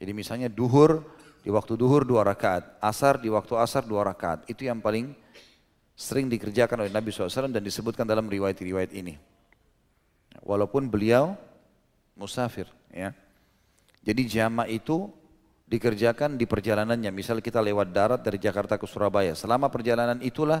[0.00, 1.04] Jadi misalnya duhur
[1.42, 4.46] di waktu duhur dua rakaat, asar di waktu asar dua rakaat.
[4.46, 5.12] Itu yang paling
[6.02, 9.14] sering dikerjakan oleh Nabi SAW dan disebutkan dalam riwayat-riwayat ini.
[10.42, 11.38] Walaupun beliau
[12.18, 12.66] musafir.
[12.90, 13.14] ya.
[14.02, 15.06] Jadi jamaah itu
[15.70, 17.14] dikerjakan di perjalanannya.
[17.14, 19.38] Misal kita lewat darat dari Jakarta ke Surabaya.
[19.38, 20.58] Selama perjalanan itulah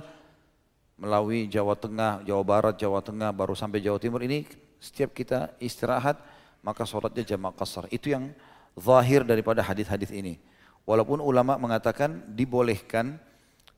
[0.94, 4.46] melalui Jawa Tengah, Jawa Barat, Jawa Tengah, baru sampai Jawa Timur ini
[4.78, 6.22] setiap kita istirahat
[6.62, 7.90] maka sholatnya jamaah kasar.
[7.90, 8.30] Itu yang
[8.78, 10.38] zahir daripada hadis-hadis ini.
[10.86, 13.18] Walaupun ulama mengatakan dibolehkan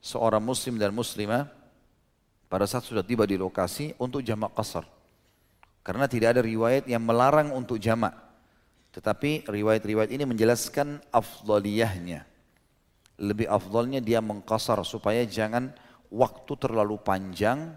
[0.04, 1.48] seorang muslim dan muslimah
[2.52, 4.84] pada saat sudah tiba di lokasi untuk jamak kasar.
[5.80, 8.12] Karena tidak ada riwayat yang melarang untuk jamak.
[8.92, 12.22] Tetapi riwayat-riwayat ini menjelaskan afdaliyahnya.
[13.16, 15.72] Lebih afdalnya dia mengkasar supaya jangan
[16.12, 17.72] waktu terlalu panjang.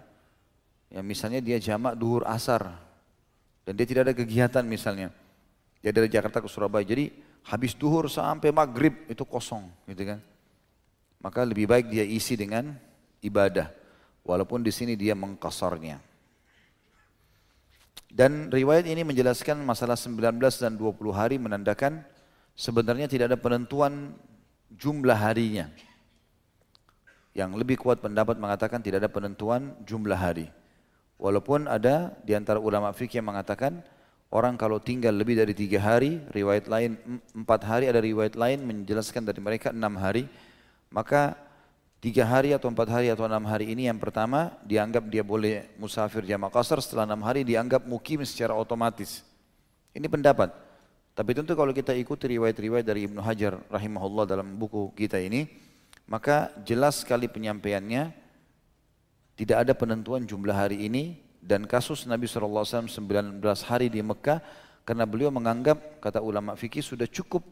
[0.92, 2.76] Ya misalnya dia jamak duhur asar.
[3.64, 5.12] Dan dia tidak ada kegiatan misalnya.
[5.84, 6.84] Dia dari Jakarta ke Surabaya.
[6.84, 7.12] Jadi
[7.48, 10.20] habis duhur sampai maghrib itu kosong gitu kan.
[11.18, 12.74] Maka lebih baik dia isi dengan
[13.22, 13.70] ibadah.
[14.22, 15.98] Walaupun di sini dia mengkasarnya.
[18.08, 22.00] Dan riwayat ini menjelaskan masalah 19 dan 20 hari menandakan
[22.56, 24.16] sebenarnya tidak ada penentuan
[24.72, 25.68] jumlah harinya.
[27.36, 30.48] Yang lebih kuat pendapat mengatakan tidak ada penentuan jumlah hari.
[31.18, 33.82] Walaupun ada di antara ulama fikih yang mengatakan
[34.28, 37.00] Orang kalau tinggal lebih dari tiga hari, riwayat lain
[37.32, 40.28] empat hari, ada riwayat lain menjelaskan dari mereka enam hari,
[40.88, 41.36] maka
[41.98, 46.22] tiga hari atau empat hari atau enam hari ini yang pertama dianggap dia boleh musafir
[46.24, 49.26] jamak kasar, setelah enam hari dianggap mukim secara otomatis.
[49.92, 50.54] Ini pendapat.
[51.18, 55.50] Tapi tentu kalau kita ikuti riwayat-riwayat dari Ibnu Hajar rahimahullah dalam buku kita ini,
[56.06, 58.14] maka jelas sekali penyampaiannya
[59.34, 64.38] tidak ada penentuan jumlah hari ini dan kasus Nabi SAW 19 hari di Mekah
[64.86, 67.42] karena beliau menganggap kata ulama fikih sudah cukup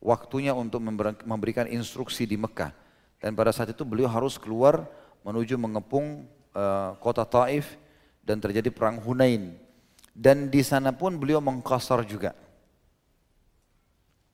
[0.00, 0.80] waktunya untuk
[1.28, 2.79] memberikan instruksi di Mekah
[3.20, 4.88] dan pada saat itu beliau harus keluar
[5.22, 6.24] menuju mengepung
[6.56, 7.76] uh, kota Taif
[8.24, 9.54] dan terjadi perang Hunain
[10.16, 12.32] dan di sana pun beliau mengkasar juga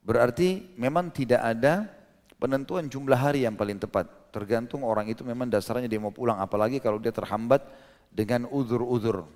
[0.07, 1.91] Berarti memang tidak ada
[2.39, 4.07] penentuan jumlah hari yang paling tepat.
[4.31, 6.39] Tergantung orang itu memang dasarnya dia mau pulang.
[6.39, 7.67] Apalagi kalau dia terhambat
[8.15, 9.27] dengan uzur-uzur.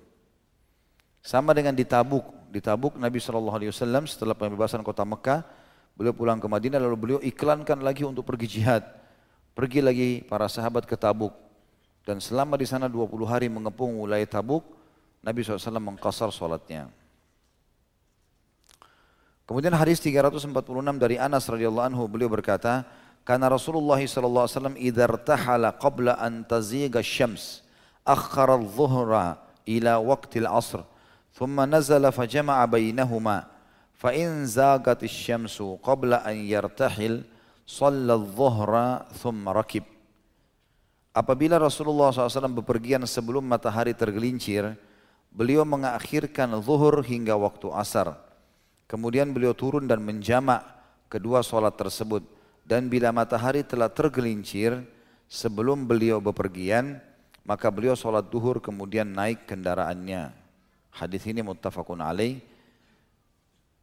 [1.19, 2.23] Sama dengan di Tabuk.
[2.47, 5.43] Di Tabuk Nabi SAW setelah pembebasan kota Mekah.
[5.99, 8.87] Beliau pulang ke Madinah lalu beliau iklankan lagi untuk pergi jihad.
[9.61, 11.37] Pergi lagi para sahabat ke Tabuk.
[12.01, 14.65] Dan selama di sana 20 hari mengepung wilayah Tabuk.
[15.21, 16.89] Nabi SAW mengkasar sholatnya.
[19.45, 20.49] Kemudian hadis 346
[20.97, 22.89] dari Anas radhiyallahu anhu beliau berkata,
[23.21, 27.61] karena Rasulullah wasallam idza irtahala qabla an taziga syams
[28.01, 29.37] akhara adh-dhuhra
[29.69, 30.81] ila waqti al-'asr
[31.37, 33.45] thumma nazala fajama'a bainahuma
[33.93, 37.21] fa in zagat asy-syamsu qabla an yartahil
[39.51, 39.85] rakib
[41.11, 44.79] Apabila Rasulullah SAW bepergian sebelum matahari tergelincir,
[45.27, 48.15] beliau mengakhirkan zuhur hingga waktu asar.
[48.87, 50.63] Kemudian beliau turun dan menjamak
[51.11, 52.23] kedua solat tersebut.
[52.63, 54.87] Dan bila matahari telah tergelincir
[55.27, 57.03] sebelum beliau bepergian,
[57.43, 60.31] maka beliau solat duhur kemudian naik kendaraannya.
[60.95, 62.39] Hadis ini muttafaqun alaih.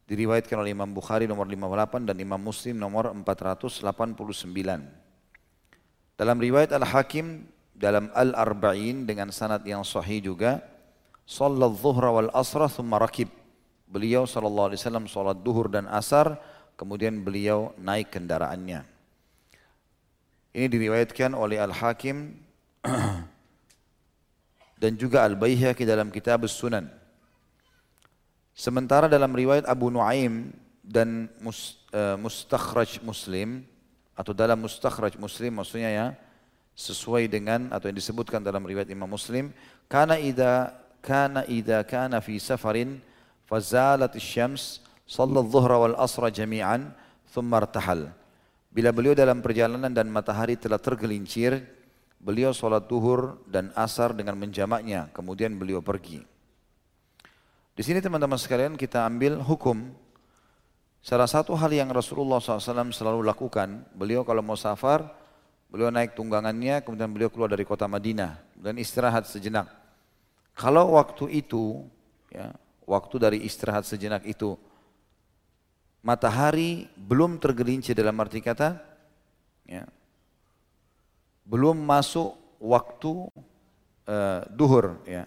[0.09, 3.85] Diriwayatkan oleh Imam Bukhari nomor 58 dan Imam Muslim nomor 489.
[6.17, 7.45] Dalam riwayat Al-Hakim
[7.79, 10.59] dalam Al-Arba'in dengan sanad yang sahih juga,
[11.29, 13.29] Sallat zuhra wal asra thumma rakib.
[13.85, 16.41] Beliau sallallahu alaihi wasallam salat duhur dan asar,
[16.73, 18.81] kemudian beliau naik kendaraannya.
[20.57, 22.33] Ini diriwayatkan oleh Al-Hakim
[24.81, 26.89] dan juga Al-Baihaqi dalam kitab Sunan.
[28.59, 30.51] Sementara dalam riwayat Abu Nuaim
[30.83, 33.63] dan uh, Mustakhraj Muslim
[34.11, 36.07] atau dalam Mustakhraj Muslim maksudnya ya
[36.75, 39.55] sesuai dengan atau yang disebutkan dalam riwayat Imam Muslim
[39.87, 42.99] kana idza kana idza kana fi safarin
[43.47, 46.91] fazalat syams sallat dhuhra wal asra jami'an
[47.31, 48.11] thumma irtahal.
[48.75, 51.63] Bila beliau dalam perjalanan dan matahari telah tergelincir
[52.19, 56.27] beliau salat duhur dan asar dengan menjamaknya kemudian beliau pergi
[57.79, 59.95] di sini teman-teman sekalian kita ambil hukum
[60.99, 65.07] salah satu hal yang Rasulullah SAW selalu lakukan beliau kalau mau safar
[65.71, 69.71] beliau naik tunggangannya kemudian beliau keluar dari kota Madinah dan istirahat sejenak
[70.59, 71.87] kalau waktu itu
[72.27, 72.51] ya,
[72.83, 74.59] waktu dari istirahat sejenak itu
[76.03, 78.75] matahari belum tergelincir dalam arti kata
[79.63, 79.87] ya,
[81.47, 83.23] belum masuk waktu
[84.03, 85.23] uh, duhur ya.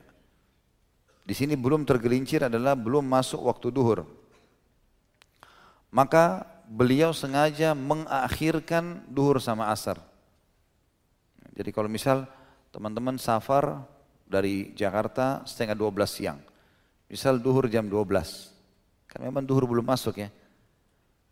[1.33, 4.05] Di sini belum tergelincir adalah belum masuk waktu duhur.
[5.88, 9.97] Maka beliau sengaja mengakhirkan duhur sama asar.
[11.57, 12.29] Jadi kalau misal
[12.68, 13.81] teman-teman safar
[14.29, 16.37] dari Jakarta setengah 12 siang.
[17.09, 18.53] Misal duhur jam 12.
[19.09, 20.29] Kan memang duhur belum masuk ya.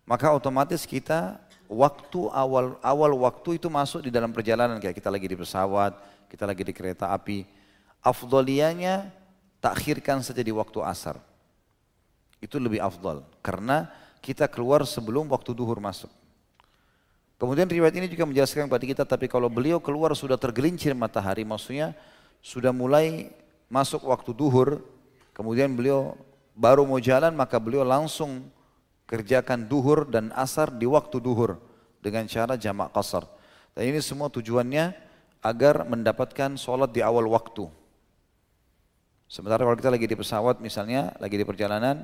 [0.08, 1.36] Maka otomatis kita
[1.68, 5.92] waktu awal awal waktu itu masuk di dalam perjalanan kayak kita lagi di pesawat,
[6.32, 7.44] kita lagi di kereta api.
[8.00, 9.19] Afdolianya
[9.60, 11.20] takhirkan saja di waktu asar.
[12.40, 13.92] Itu lebih afdol karena
[14.24, 16.08] kita keluar sebelum waktu duhur masuk.
[17.40, 21.96] Kemudian riwayat ini juga menjelaskan kepada kita, tapi kalau beliau keluar sudah tergelincir matahari, maksudnya
[22.44, 23.32] sudah mulai
[23.72, 24.84] masuk waktu duhur,
[25.40, 26.20] Kemudian beliau
[26.52, 28.44] baru mau jalan maka beliau langsung
[29.08, 31.56] kerjakan duhur dan asar di waktu duhur
[32.04, 33.24] dengan cara jamak kasar.
[33.72, 34.92] Dan ini semua tujuannya
[35.40, 37.72] agar mendapatkan sholat di awal waktu.
[39.30, 42.02] Sementara kalau kita lagi di pesawat misalnya, lagi di perjalanan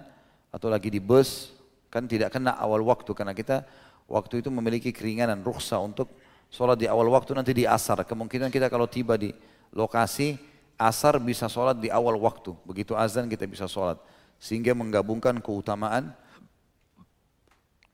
[0.54, 1.50] atau lagi di bus,
[1.90, 3.66] kan tidak kena awal waktu karena kita
[4.06, 6.06] waktu itu memiliki keringanan rukhsah untuk
[6.54, 8.06] sholat di awal waktu nanti di asar.
[8.06, 9.34] Kemungkinan kita kalau tiba di
[9.74, 10.38] lokasi
[10.78, 12.54] asar bisa sholat di awal waktu.
[12.62, 13.98] Begitu azan kita bisa sholat.
[14.38, 16.14] Sehingga menggabungkan keutamaan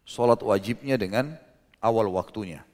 [0.05, 1.40] sholat wajibnya dengan
[1.81, 2.68] awal waktunya.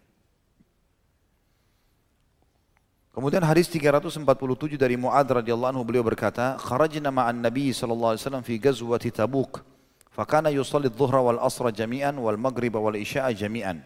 [3.19, 8.47] Kemudian hadis 347 dari Muad radhiyallahu anhu beliau berkata, "Kharajna ma'an Nabi sallallahu alaihi wasallam
[8.47, 9.59] fi ghazwati Tabuk,
[10.15, 13.83] fakana yusalli adh-dhuhra wal asra jami'an wal maghrib wal isya'a jami'an."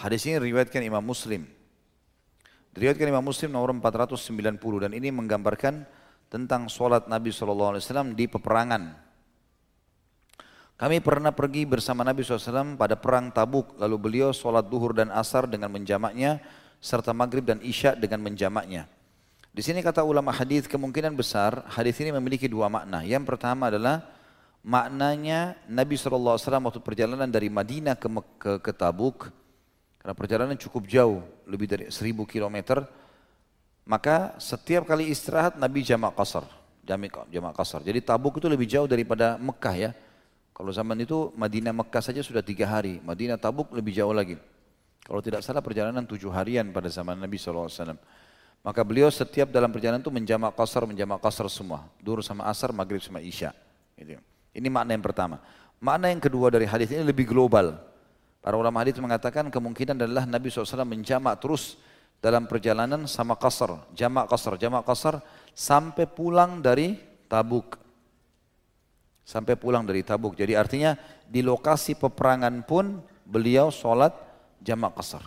[0.00, 1.44] Hadis ini riwayatkan Imam Muslim.
[2.72, 5.84] Diriwayatkan Imam Muslim nomor 490 dan ini menggambarkan
[6.32, 8.96] tentang solat Nabi SAW di peperangan.
[10.80, 15.44] Kami pernah pergi bersama Nabi SAW pada perang tabuk, lalu beliau sholat duhur dan asar
[15.44, 16.40] dengan menjamaknya,
[16.78, 18.86] serta maghrib dan isya dengan menjamaknya.
[19.50, 23.02] Di sini kata ulama hadis kemungkinan besar hadis ini memiliki dua makna.
[23.02, 24.06] Yang pertama adalah
[24.62, 28.06] maknanya Nabi SAW waktu perjalanan dari Madinah ke,
[28.38, 29.34] ke, ke Tabuk,
[29.98, 32.86] karena perjalanan cukup jauh, lebih dari seribu kilometer,
[33.82, 36.46] maka setiap kali istirahat Nabi jamak kasar,
[36.86, 37.80] jamak, jamak kasar.
[37.82, 39.90] Jadi Tabuk itu lebih jauh daripada Mekah ya.
[40.54, 44.38] Kalau zaman itu Madinah Mekah saja sudah tiga hari, Madinah Tabuk lebih jauh lagi.
[45.04, 47.96] Kalau tidak salah perjalanan tujuh harian pada zaman Nabi SAW.
[48.60, 51.86] Maka beliau setiap dalam perjalanan itu menjamak kasar, menjamak kasar semua.
[52.02, 53.54] Duhur sama asar, maghrib sama isya.
[53.96, 54.18] Gitu.
[54.52, 55.40] Ini makna yang pertama.
[55.78, 57.78] Makna yang kedua dari hadis ini lebih global.
[58.42, 61.78] Para ulama hadis mengatakan kemungkinan adalah Nabi SAW menjamak terus
[62.18, 65.22] dalam perjalanan sama kasar, jamak kasar, jamak kasar
[65.54, 66.98] sampai pulang dari
[67.30, 67.78] Tabuk
[69.28, 70.32] sampai pulang dari Tabuk.
[70.32, 70.96] Jadi artinya
[71.28, 74.16] di lokasi peperangan pun beliau sholat
[74.62, 75.24] jamak kasar.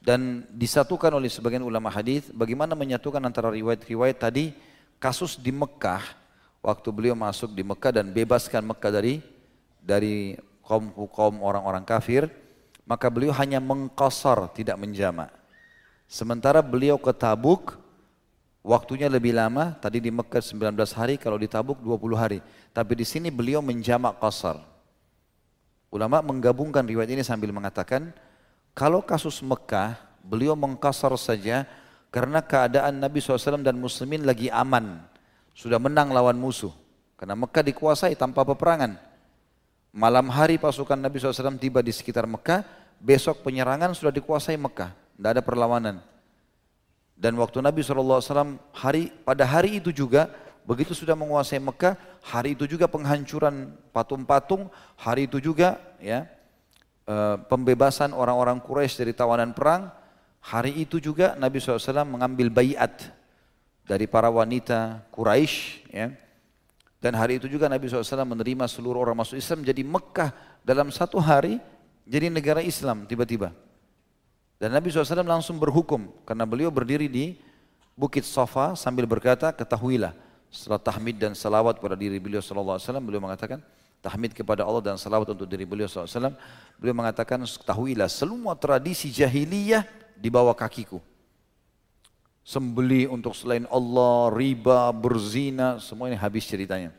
[0.00, 4.56] Dan disatukan oleh sebagian ulama hadis bagaimana menyatukan antara riwayat-riwayat tadi
[4.96, 6.00] kasus di Mekah
[6.64, 9.20] waktu beliau masuk di Mekah dan bebaskan Mekah dari
[9.84, 12.32] dari kaum kaum orang-orang kafir
[12.88, 15.28] maka beliau hanya mengkosor tidak menjamak.
[16.08, 17.76] Sementara beliau ke Tabuk
[18.60, 22.38] Waktunya lebih lama, tadi di Mekah 19 hari, kalau di Tabuk 20 hari.
[22.76, 24.60] Tapi di sini beliau menjamak kasar.
[25.90, 28.14] Ulama menggabungkan riwayat ini sambil mengatakan,
[28.78, 31.66] kalau kasus Mekah, beliau mengkasar saja
[32.14, 35.02] karena keadaan Nabi SAW dan muslimin lagi aman.
[35.50, 36.70] Sudah menang lawan musuh.
[37.18, 38.96] Karena Mekah dikuasai tanpa peperangan.
[39.90, 42.62] Malam hari pasukan Nabi SAW tiba di sekitar Mekah,
[43.02, 44.94] besok penyerangan sudah dikuasai Mekah.
[44.94, 45.98] Tidak ada perlawanan.
[47.18, 50.32] Dan waktu Nabi SAW hari, pada hari itu juga
[50.70, 56.30] begitu sudah menguasai Mekah, hari itu juga penghancuran patung-patung, hari itu juga ya
[57.02, 57.14] e,
[57.50, 59.90] pembebasan orang-orang Quraisy dari tawanan perang,
[60.38, 63.10] hari itu juga Nabi SAW mengambil bayat
[63.82, 66.14] dari para wanita Quraisy ya.
[67.02, 70.30] Dan hari itu juga Nabi SAW menerima seluruh orang masuk Islam jadi Mekah
[70.62, 71.58] dalam satu hari
[72.06, 73.50] jadi negara Islam tiba-tiba.
[74.62, 77.40] Dan Nabi SAW langsung berhukum karena beliau berdiri di
[77.98, 83.62] Bukit Safa sambil berkata, ketahuilah setelah tahmid dan salawat pada diri beliau SAW, beliau mengatakan,
[84.02, 86.34] tahmid kepada Allah dan salawat untuk diri beliau SAW,
[86.76, 89.86] beliau mengatakan, ketahuilah semua tradisi jahiliyah
[90.18, 90.98] di bawah kakiku.
[92.42, 96.90] Sembeli untuk selain Allah, riba, berzina, semua ini habis ceritanya.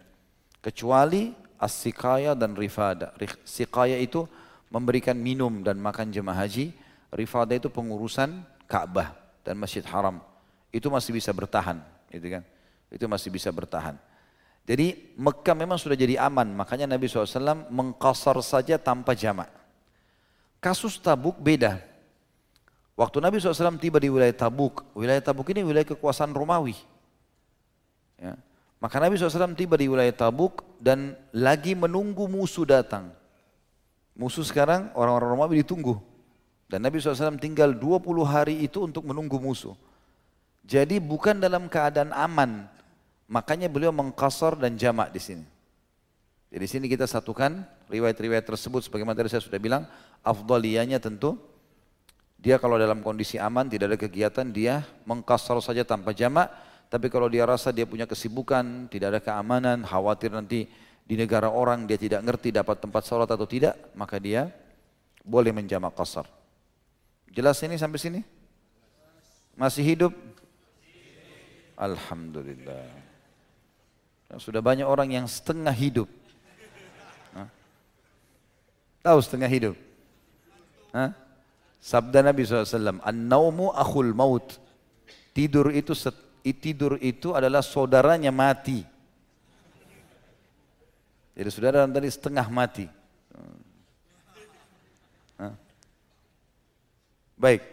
[0.63, 3.11] Kecuali as-sikaya dan rifada.
[3.43, 4.23] Sikaya itu
[4.71, 6.71] memberikan minum dan makan jemaah haji,
[7.11, 9.11] rifadah itu pengurusan Ka'bah
[9.43, 10.23] dan Masjid Haram.
[10.71, 12.43] Itu masih bisa bertahan, gitu kan?
[12.91, 13.95] Itu masih bisa bertahan.
[14.67, 19.49] Jadi Mekah memang sudah jadi aman, makanya Nabi SAW mengkasar saja tanpa jamak.
[20.61, 21.81] Kasus Tabuk beda.
[22.93, 26.77] Waktu Nabi SAW tiba di wilayah Tabuk, wilayah Tabuk ini wilayah kekuasaan Romawi.
[28.21, 28.37] Ya.
[28.77, 33.09] Maka Nabi SAW tiba di wilayah Tabuk dan lagi menunggu musuh datang.
[34.13, 35.97] Musuh sekarang orang-orang Romawi ditunggu.
[36.71, 39.75] Dan Nabi SAW tinggal 20 hari itu untuk menunggu musuh.
[40.63, 42.70] Jadi bukan dalam keadaan aman.
[43.31, 45.47] Makanya beliau mengkasar dan jamak di sini.
[46.51, 49.87] Jadi di sini kita satukan riwayat-riwayat tersebut sebagaimana tadi saya sudah bilang,
[50.19, 51.39] afdaliyanya tentu
[52.35, 56.51] dia kalau dalam kondisi aman tidak ada kegiatan dia mengkasar saja tanpa jamak,
[56.91, 60.67] tapi kalau dia rasa dia punya kesibukan, tidak ada keamanan, khawatir nanti
[61.07, 64.51] di negara orang dia tidak ngerti dapat tempat sholat atau tidak, maka dia
[65.23, 66.27] boleh menjamak kasar.
[67.31, 68.19] Jelas ini sampai sini?
[69.55, 70.11] Masih hidup?
[71.79, 73.10] Alhamdulillah.
[74.39, 76.07] Sudah banyak orang yang setengah hidup.
[77.35, 77.49] Hah?
[79.03, 79.75] Tahu setengah hidup?
[80.95, 81.11] Hah?
[81.81, 84.55] Sabda Nabi SAW, An-naumu akhul maut.
[85.33, 85.91] Tidur itu
[86.61, 88.85] tidur itu adalah saudaranya mati.
[91.35, 92.85] Jadi saudara tadi setengah mati.
[97.41, 97.65] Baik.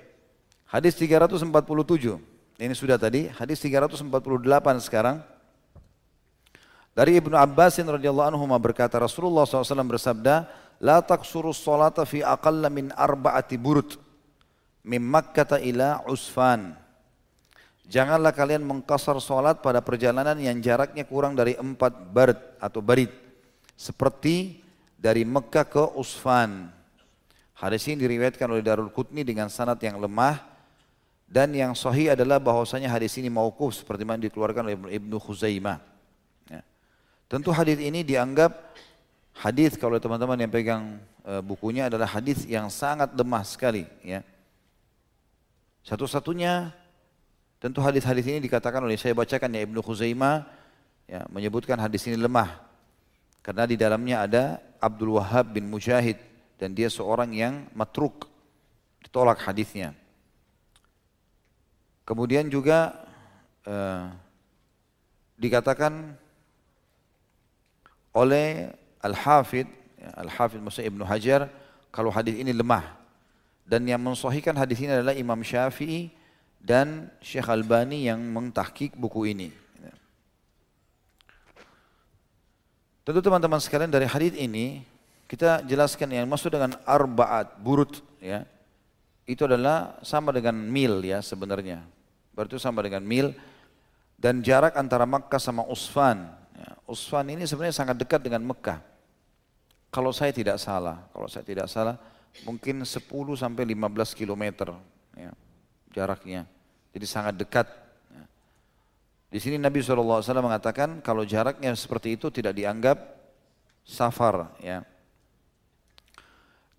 [0.64, 1.44] Hadis 347.
[2.56, 3.28] Ini sudah tadi.
[3.28, 4.08] Hadis 348
[4.80, 5.20] sekarang.
[6.98, 10.50] Dari Ibnu Abbas radhiyallahu anhu berkata Rasulullah SAW bersabda,
[10.82, 13.94] "La taqsuru salata fi aqalla min arba'ati burut
[14.82, 16.74] min Makkah ila Usfan."
[17.86, 23.14] Janganlah kalian mengkasar salat pada perjalanan yang jaraknya kurang dari empat barit atau barit.
[23.78, 24.58] Seperti
[24.98, 26.66] dari Mekah ke Usfan.
[27.54, 30.42] Hadis ini diriwayatkan oleh Darul Qutni dengan sanad yang lemah
[31.30, 35.97] dan yang sahih adalah bahwasanya hadis ini mauquf seperti mana dikeluarkan oleh Ibnu Khuzaimah.
[37.28, 38.72] Tentu hadis ini dianggap
[39.36, 44.24] hadis kalau teman-teman yang pegang e, bukunya adalah hadis yang sangat lemah sekali ya.
[45.84, 46.72] Satu-satunya
[47.60, 50.48] tentu hadis-hadis ini dikatakan oleh saya bacakan ya Ibnu Khuzaimah
[51.04, 52.64] ya, menyebutkan hadis ini lemah
[53.44, 54.44] karena di dalamnya ada
[54.80, 56.16] Abdul Wahab bin Mujahid
[56.56, 58.24] dan dia seorang yang matruk
[59.04, 59.92] ditolak hadisnya.
[62.08, 63.04] Kemudian juga
[63.68, 64.08] uh,
[65.36, 66.16] dikatakan
[68.18, 71.46] oleh Al-Hafidh, ya, Al-Hafidh Musa Ibnu Hajar,
[71.94, 72.98] kalau hadis ini lemah.
[73.62, 76.10] Dan yang mensahihkan hadis ini adalah Imam Syafi'i
[76.58, 79.68] dan Syekh Albani yang mentahkik buku ini.
[83.08, 84.84] Tentu teman-teman sekalian dari hadis ini
[85.24, 88.44] kita jelaskan yang masuk dengan arbaat burut ya.
[89.24, 91.84] Itu adalah sama dengan mil ya sebenarnya.
[92.36, 93.32] Berarti sama dengan mil
[94.20, 96.37] dan jarak antara Makkah sama Usfan.
[96.58, 96.74] Ya,
[97.22, 98.82] ini sebenarnya sangat dekat dengan Mekah.
[99.94, 101.96] Kalau saya tidak salah, kalau saya tidak salah
[102.44, 104.74] mungkin 10 sampai 15 kilometer
[105.16, 105.32] ya,
[105.94, 106.44] jaraknya.
[106.92, 107.66] Jadi sangat dekat.
[108.10, 108.24] Ya.
[109.32, 112.98] Di sini Nabi SAW mengatakan kalau jaraknya seperti itu tidak dianggap
[113.86, 114.52] safar.
[114.60, 114.84] Ya.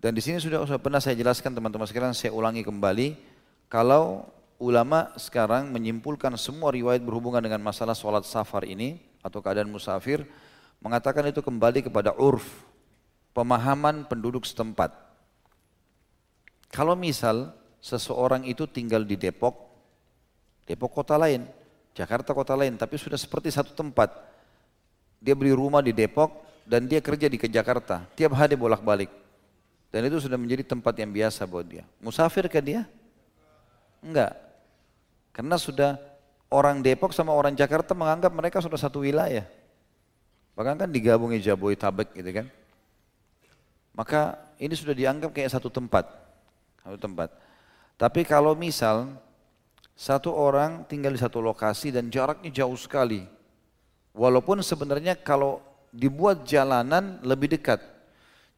[0.00, 3.18] Dan di sini sudah, sudah pernah saya jelaskan teman-teman sekalian, saya ulangi kembali.
[3.68, 4.28] Kalau
[4.60, 10.24] ulama sekarang menyimpulkan semua riwayat berhubungan dengan masalah sholat safar ini atau keadaan musafir
[10.80, 12.44] mengatakan itu kembali kepada urf
[13.36, 14.90] pemahaman penduduk setempat.
[16.70, 17.52] Kalau misal
[17.82, 19.54] seseorang itu tinggal di Depok,
[20.64, 21.46] Depok kota lain,
[21.94, 24.14] Jakarta kota lain, tapi sudah seperti satu tempat.
[25.20, 29.10] Dia beli rumah di Depok dan dia kerja di ke Jakarta, tiap hari bolak-balik.
[29.90, 31.82] Dan itu sudah menjadi tempat yang biasa buat dia.
[31.98, 32.86] Musafir ke dia?
[33.98, 34.38] Enggak.
[35.34, 35.98] Karena sudah
[36.50, 39.46] orang Depok sama orang Jakarta menganggap mereka sudah satu wilayah.
[40.58, 42.46] Bahkan kan digabungi Jabodetabek gitu kan.
[43.94, 46.10] Maka ini sudah dianggap kayak satu tempat.
[46.82, 47.32] Satu tempat.
[47.96, 49.14] Tapi kalau misal
[49.94, 53.24] satu orang tinggal di satu lokasi dan jaraknya jauh sekali.
[54.10, 55.62] Walaupun sebenarnya kalau
[55.94, 57.78] dibuat jalanan lebih dekat.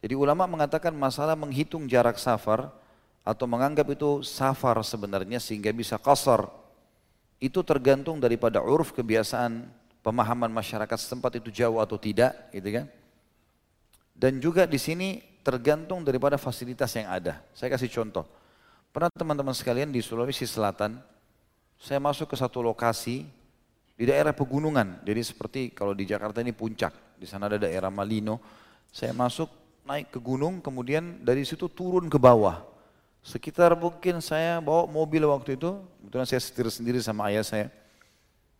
[0.01, 2.73] Jadi ulama mengatakan masalah menghitung jarak safar
[3.23, 6.62] atau menganggap itu safar sebenarnya sehingga bisa kasar
[7.43, 9.67] itu tergantung daripada uruf kebiasaan
[9.99, 12.87] pemahaman masyarakat setempat itu jauh atau tidak, gitu kan?
[14.15, 17.43] Dan juga di sini tergantung daripada fasilitas yang ada.
[17.51, 18.23] Saya kasih contoh.
[18.95, 21.03] Pernah teman-teman sekalian di Sulawesi Selatan,
[21.83, 23.27] saya masuk ke satu lokasi
[23.99, 25.03] di daerah pegunungan.
[25.03, 28.39] Jadi seperti kalau di Jakarta ini puncak, di sana ada daerah Malino.
[28.95, 29.51] Saya masuk
[29.83, 32.72] naik ke gunung, kemudian dari situ turun ke bawah.
[33.23, 37.71] Sekitar mungkin saya bawa mobil waktu itu, kebetulan saya setir sendiri sama ayah saya.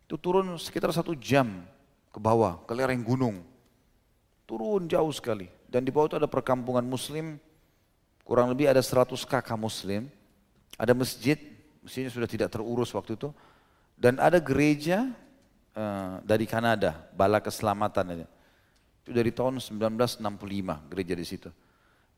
[0.07, 1.67] Itu turun sekitar satu jam
[2.15, 3.43] ke bawah, ke lereng gunung.
[4.47, 5.51] Turun jauh sekali.
[5.67, 7.35] Dan di bawah itu ada perkampungan muslim,
[8.23, 10.07] kurang lebih ada 100 kakak muslim.
[10.79, 11.35] Ada masjid,
[11.83, 13.35] masjidnya sudah tidak terurus waktu itu.
[13.99, 15.11] Dan ada gereja
[15.75, 18.23] uh, dari Kanada, Bala Keselamatan.
[19.03, 20.23] Itu dari tahun 1965
[20.87, 21.51] gereja di situ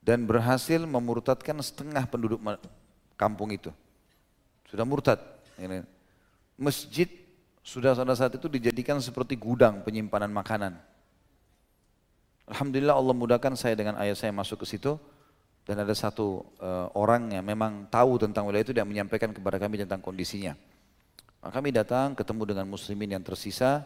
[0.06, 2.38] dan berhasil memurtadkan setengah penduduk
[3.18, 3.74] kampung itu.
[4.70, 5.18] Sudah murtad.
[6.62, 7.10] Masjid
[7.66, 10.78] sudah pada saat itu dijadikan seperti gudang penyimpanan makanan.
[12.46, 15.02] Alhamdulillah Allah mudahkan saya dengan ayah saya masuk ke situ
[15.66, 19.82] dan ada satu uh, orang yang memang tahu tentang wilayah itu dan menyampaikan kepada kami
[19.82, 20.54] tentang kondisinya.
[21.42, 23.82] Maka kami datang ketemu dengan muslimin yang tersisa,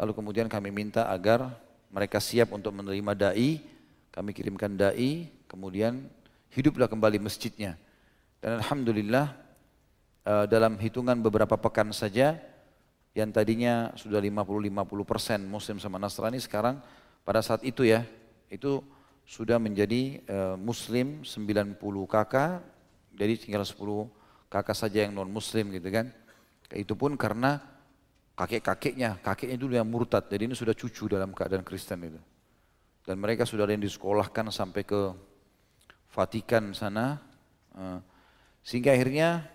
[0.00, 1.52] lalu kemudian kami minta agar
[1.92, 3.60] mereka siap untuk menerima dai,
[4.08, 6.06] kami kirimkan dai, Kemudian
[6.54, 7.74] hiduplah kembali masjidnya.
[8.38, 9.34] Dan Alhamdulillah
[10.22, 12.38] eh, dalam hitungan beberapa pekan saja
[13.10, 16.78] yang tadinya sudah 50-50 persen muslim sama Nasrani sekarang
[17.26, 18.06] pada saat itu ya
[18.46, 18.78] itu
[19.26, 21.74] sudah menjadi eh, muslim 90
[22.06, 22.62] kakak
[23.18, 23.74] jadi tinggal 10
[24.46, 26.10] kakak saja yang non muslim gitu kan
[26.70, 27.58] itu pun karena
[28.38, 32.20] kakek-kakeknya kakeknya dulu yang murtad jadi ini sudah cucu dalam keadaan Kristen itu
[33.02, 35.29] dan mereka sudah ada yang disekolahkan sampai ke
[36.10, 37.22] Vatikan sana.
[37.74, 37.98] Eh,
[38.66, 39.46] sehingga akhirnya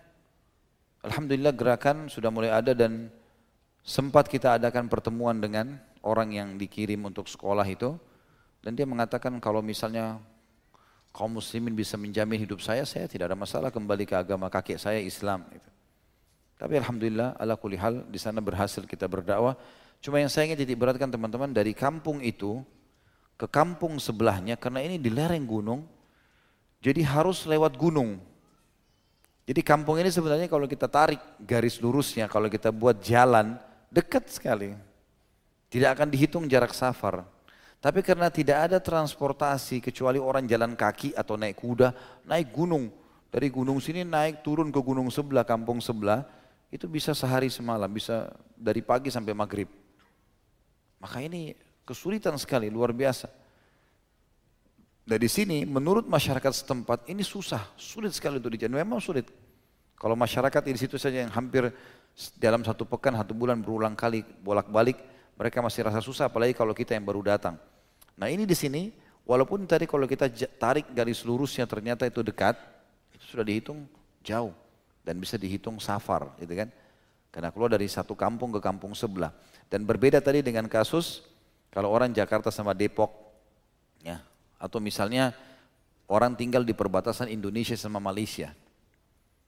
[1.05, 3.13] Alhamdulillah gerakan sudah mulai ada dan
[3.85, 7.93] sempat kita adakan pertemuan dengan orang yang dikirim untuk sekolah itu.
[8.65, 10.17] Dan dia mengatakan kalau misalnya
[11.13, 14.97] kaum muslimin bisa menjamin hidup saya, saya tidak ada masalah kembali ke agama kakek saya
[14.97, 15.45] Islam.
[15.53, 15.69] Gitu.
[16.57, 19.53] Tapi Alhamdulillah ala kulihal di sana berhasil kita berdakwah.
[20.01, 22.65] Cuma yang saya ingin titik beratkan teman-teman dari kampung itu
[23.35, 25.83] ke kampung sebelahnya karena ini di lereng gunung
[26.85, 28.21] jadi harus lewat gunung.
[29.49, 33.57] Jadi kampung ini sebenarnya kalau kita tarik garis lurusnya, kalau kita buat jalan,
[33.89, 34.77] dekat sekali.
[35.73, 37.25] Tidak akan dihitung jarak safar.
[37.81, 41.89] Tapi karena tidak ada transportasi kecuali orang jalan kaki atau naik kuda,
[42.21, 42.93] naik gunung.
[43.33, 46.21] Dari gunung sini naik turun ke gunung sebelah, kampung sebelah,
[46.69, 49.69] itu bisa sehari semalam, bisa dari pagi sampai maghrib.
[51.01, 53.44] Maka ini kesulitan sekali, luar biasa.
[55.05, 58.81] Dari sini menurut masyarakat setempat ini susah, sulit sekali untuk dijalankan.
[58.81, 59.29] Memang sulit.
[59.95, 61.69] Kalau masyarakat di situ saja yang hampir
[62.41, 64.97] dalam satu pekan, satu bulan berulang kali bolak-balik,
[65.37, 67.55] mereka masih rasa susah, apalagi kalau kita yang baru datang.
[68.17, 68.89] Nah ini di sini,
[69.27, 70.25] walaupun tadi kalau kita
[70.57, 72.57] tarik garis lurusnya ternyata itu dekat,
[73.13, 73.85] itu sudah dihitung
[74.25, 74.51] jauh
[75.05, 76.71] dan bisa dihitung safar, gitu kan?
[77.29, 79.29] Karena keluar dari satu kampung ke kampung sebelah.
[79.67, 81.21] Dan berbeda tadi dengan kasus
[81.67, 83.24] kalau orang Jakarta sama Depok,
[84.61, 85.35] atau misalnya
[86.05, 88.53] orang tinggal di perbatasan Indonesia sama Malaysia.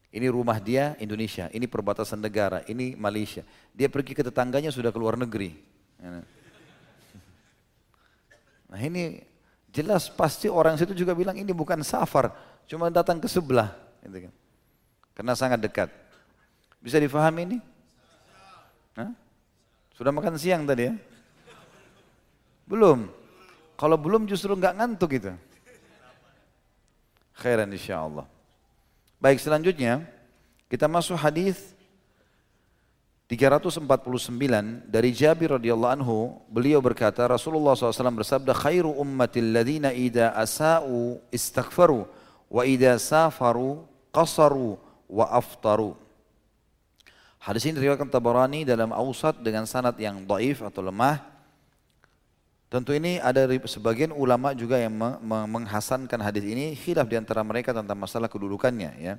[0.08, 3.43] Ini rumah dia Indonesia, ini perbatasan negara, ini Malaysia.
[3.76, 5.51] Dia pergi ke tetangganya sudah keluar negeri.
[5.99, 6.24] Ya.
[8.68, 9.24] Nah ini
[9.72, 12.32] jelas pasti orang situ juga bilang ini bukan safar,
[12.68, 13.76] cuma datang ke sebelah.
[14.03, 14.34] Gitu kan.
[15.12, 15.89] Karena sangat dekat.
[16.80, 17.58] Bisa difahami ini?
[18.95, 19.12] Hah?
[19.97, 20.93] Sudah makan siang tadi ya?
[22.70, 23.10] Belum.
[23.78, 25.32] Kalau belum justru nggak ngantuk itu.
[27.38, 28.25] Khairan insya Allah.
[29.21, 30.01] Baik selanjutnya
[30.65, 31.78] kita masuk hadis
[33.30, 33.84] 349
[34.88, 42.07] dari Jabir radhiyallahu anhu beliau berkata Rasulullah SAW bersabda khairu ummatil ladina ida asa'u istaghfaru
[42.47, 43.84] wa ida safaru
[44.15, 44.80] qasaru
[45.11, 45.99] wa aftaru
[47.38, 51.37] Hadis ini diriwayatkan Tabarani dalam Ausat dengan sanad yang dhaif atau lemah
[52.68, 54.91] Tentu ini ada sebagian ulama juga yang
[55.24, 59.15] menghasankan hadis ini khilaf di antara mereka tentang masalah kedudukannya ya.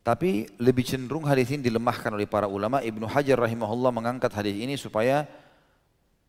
[0.00, 2.80] Tapi lebih cenderung hadis ini dilemahkan oleh para ulama.
[2.80, 5.28] Ibnu Hajar rahimahullah mengangkat hadis ini supaya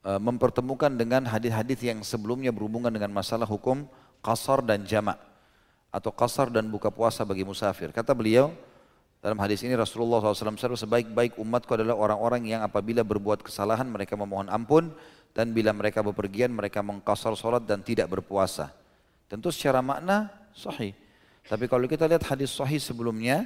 [0.04, 3.88] uh, mempertemukan dengan hadis-hadis yang sebelumnya berhubungan dengan masalah hukum
[4.20, 5.16] kasar dan jamak
[5.88, 7.96] atau kasar dan buka puasa bagi musafir.
[7.96, 8.52] Kata beliau
[9.22, 14.50] dalam hadis ini Rasulullah SAW sebaik-baik umatku adalah orang-orang yang apabila berbuat kesalahan mereka memohon
[14.50, 14.90] ampun
[15.38, 18.74] dan bila mereka bepergian mereka mengkasar sholat dan tidak berpuasa.
[19.30, 20.98] Tentu secara makna sahih.
[21.46, 23.46] Tapi kalau kita lihat hadis sahih sebelumnya,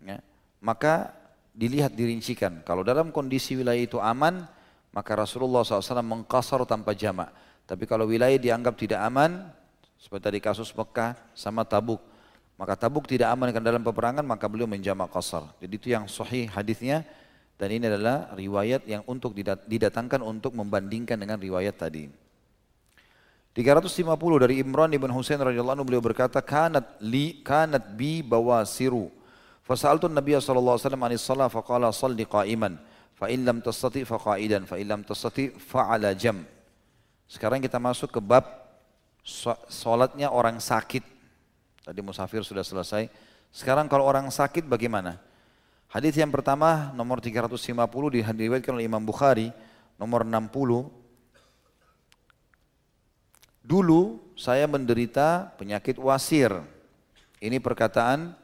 [0.00, 0.24] ya,
[0.64, 1.12] maka
[1.52, 2.64] dilihat dirincikan.
[2.64, 4.48] Kalau dalam kondisi wilayah itu aman,
[4.90, 7.28] maka Rasulullah SAW mengkasar tanpa jamak.
[7.68, 9.52] Tapi kalau wilayah dianggap tidak aman,
[10.00, 12.00] seperti tadi kasus Mekah sama Tabuk,
[12.54, 15.50] maka Tabuk tidak aman dalam peperangan, maka beliau menjamak kasar.
[15.58, 17.02] Jadi itu yang sahih hadisnya
[17.58, 19.34] dan ini adalah riwayat yang untuk
[19.66, 22.10] didatangkan untuk membandingkan dengan riwayat tadi.
[23.54, 24.02] 350
[24.42, 29.06] dari Imran ibn Husain radhiyallahu anhu beliau berkata kanat li kanat bi bawasiru
[29.64, 32.76] Fasaltu Nabi sallallahu alaihi wasallam anis salat faqala salli qa'iman
[33.16, 36.44] fa in lam tastati fa qa'idan fa in lam tastati fa ala jam.
[37.24, 38.44] Sekarang kita masuk ke bab
[39.70, 41.13] salatnya orang sakit.
[41.84, 43.12] Tadi musafir sudah selesai.
[43.52, 45.20] Sekarang kalau orang sakit bagaimana?
[45.92, 47.60] Hadis yang pertama nomor 350
[48.34, 49.52] diriwayatkan oleh Imam Bukhari
[50.00, 51.04] nomor 60
[53.64, 56.52] Dulu saya menderita penyakit wasir.
[57.40, 58.36] Ini perkataan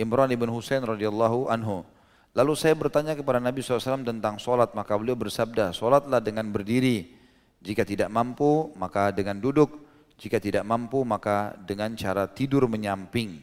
[0.00, 1.84] Imran ibn Husain radhiyallahu anhu.
[2.32, 7.16] Lalu saya bertanya kepada Nabi SAW tentang solat, maka beliau bersabda, solatlah dengan berdiri.
[7.60, 9.85] Jika tidak mampu, maka dengan duduk.
[10.16, 13.36] Jika tidak mampu, maka dengan cara tidur menyamping.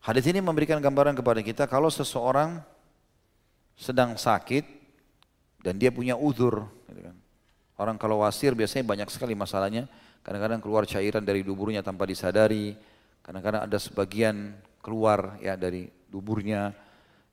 [0.00, 2.62] Hadis ini memberikan gambaran kepada kita kalau seseorang
[3.76, 4.64] sedang sakit
[5.60, 6.64] dan dia punya uzur.
[6.88, 7.16] Gitu kan.
[7.76, 9.90] Orang kalau wasir biasanya banyak sekali masalahnya.
[10.20, 12.76] Kadang-kadang keluar cairan dari duburnya tanpa disadari.
[13.24, 16.72] Kadang-kadang ada sebagian keluar ya dari duburnya.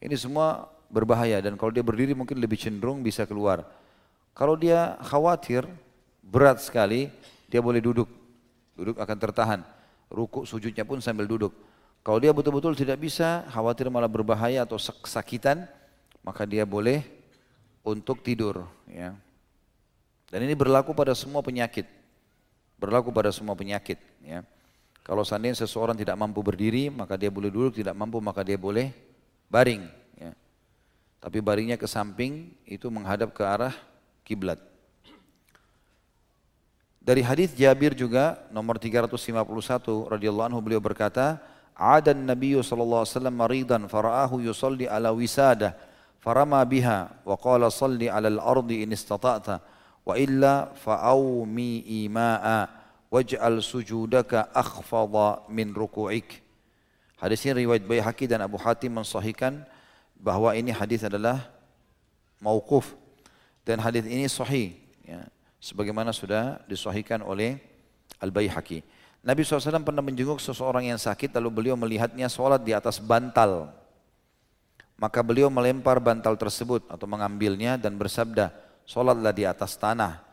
[0.04, 3.68] Ini semua berbahaya dan kalau dia berdiri mungkin lebih cenderung bisa keluar.
[4.32, 5.68] Kalau dia khawatir
[6.24, 7.10] berat sekali,
[7.48, 8.08] dia boleh duduk.
[8.78, 9.60] Duduk akan tertahan.
[10.08, 11.52] Rukuk sujudnya pun sambil duduk.
[12.06, 15.68] Kalau dia betul-betul tidak bisa, khawatir malah berbahaya atau kesakitan,
[16.24, 17.04] maka dia boleh
[17.84, 18.64] untuk tidur.
[18.88, 19.12] Ya.
[20.32, 21.88] Dan ini berlaku pada semua penyakit.
[22.80, 24.00] Berlaku pada semua penyakit.
[24.24, 24.44] Ya.
[25.04, 28.92] Kalau seandainya seseorang tidak mampu berdiri, maka dia boleh duduk, tidak mampu maka dia boleh
[29.48, 29.88] baring.
[30.20, 30.32] Ya.
[31.24, 33.76] Tapi baringnya ke samping itu menghadap ke arah
[34.28, 34.60] kiblat.
[37.08, 41.40] Dari hadis Jabir juga nomor 351 radhiyallahu anhu beliau berkata,
[41.72, 45.72] "Ada Nabi sallallahu alaihi wasallam maridan faraahu yusalli ala wisadah
[46.20, 49.64] farama biha wa qala salli ala al-ardi in istata'ta
[50.04, 52.78] wa illa fa'aumi ima'a."
[53.12, 56.44] waj'al sujudaka akhfadha min ruku'ik.
[57.18, 59.66] Hadis ini riwayat Baihaqi dan Abu Hatim mensahihkan
[60.20, 61.50] bahwa ini hadis adalah
[62.44, 62.94] mauquf.
[63.66, 64.78] Dan hadis ini sahih.
[65.02, 65.26] Ya.
[65.58, 67.58] Sebagaimana sudah disahihkan oleh
[68.22, 68.86] Al-Baihaqi.
[69.26, 73.74] Nabi SAW pernah menjenguk seseorang yang sakit lalu beliau melihatnya sholat di atas bantal.
[74.98, 78.50] Maka beliau melempar bantal tersebut atau mengambilnya dan bersabda,
[78.88, 80.26] sholatlah di atas tanah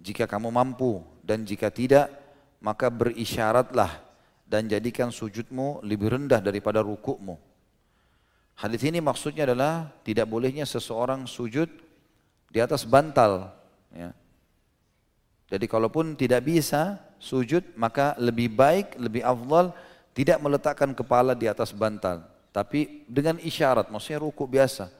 [0.00, 2.08] jika kamu mampu dan jika tidak
[2.60, 4.00] maka berisyaratlah
[4.44, 7.40] dan jadikan sujudmu lebih rendah daripada rukukmu.
[8.60, 11.70] Hadis ini maksudnya adalah tidak bolehnya seseorang sujud
[12.52, 13.48] di atas bantal.
[13.88, 14.12] Ya.
[15.50, 19.74] Jadi kalaupun tidak bisa sujud maka lebih baik, lebih afdal
[20.14, 22.22] tidak meletakkan kepala di atas bantal.
[22.50, 24.90] Tapi dengan isyarat, maksudnya ruku biasa.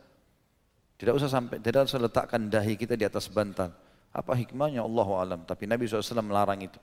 [0.98, 3.74] Tidak usah sampai, tidak usah letakkan dahi kita di atas bantal.
[4.10, 5.40] Apa hikmahnya Allah alam.
[5.46, 6.78] Tapi Nabi SAW melarang itu.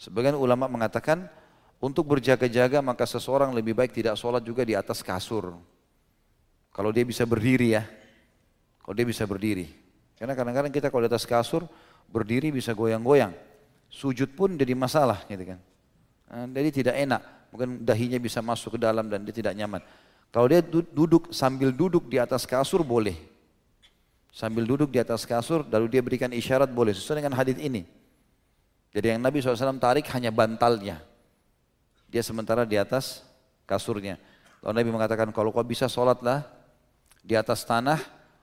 [0.00, 1.28] Sebagian ulama mengatakan
[1.80, 5.56] untuk berjaga-jaga maka seseorang lebih baik tidak sholat juga di atas kasur.
[6.72, 7.84] Kalau dia bisa berdiri ya.
[8.80, 9.68] Kalau dia bisa berdiri.
[10.16, 11.64] Karena kadang-kadang kita kalau di atas kasur
[12.10, 13.32] berdiri bisa goyang-goyang.
[13.90, 15.58] Sujud pun jadi masalah gitu kan.
[16.30, 17.22] Nah, jadi tidak enak.
[17.50, 19.82] Mungkin dahinya bisa masuk ke dalam dan dia tidak nyaman.
[20.30, 23.18] Kalau dia duduk sambil duduk di atas kasur boleh.
[24.30, 27.82] Sambil duduk di atas kasur lalu dia berikan isyarat boleh sesuai dengan hadis ini.
[28.94, 31.02] Jadi yang Nabi SAW tarik hanya bantalnya.
[32.06, 33.26] Dia sementara di atas
[33.66, 34.18] kasurnya.
[34.62, 36.46] Lalu Nabi mengatakan kalau kau bisa sholatlah
[37.26, 37.98] di atas tanah.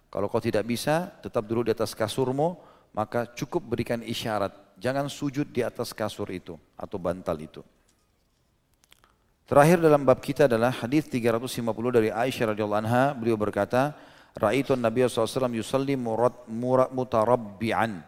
[0.07, 2.55] Kalau kau tidak bisa tetap duduk di atas kasurmu
[2.97, 4.49] maka cukup berikan isyarat.
[4.81, 7.61] Jangan sujud di atas kasur itu atau bantal itu.
[9.45, 11.61] Terakhir dalam bab kita adalah hadis 350
[11.93, 13.93] dari Aisyah radhiyallahu anha, beliau berkata,
[14.33, 18.01] "Ra'aitu Nabi SAW yusalli murad murad mutarabbi'an."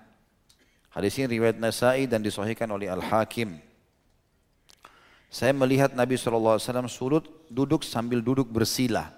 [0.90, 3.62] Hadis ini riwayat Nasai dan disahihkan oleh Al-Hakim.
[5.30, 6.58] Saya melihat Nabi SAW
[6.90, 9.14] surut duduk sambil duduk bersila.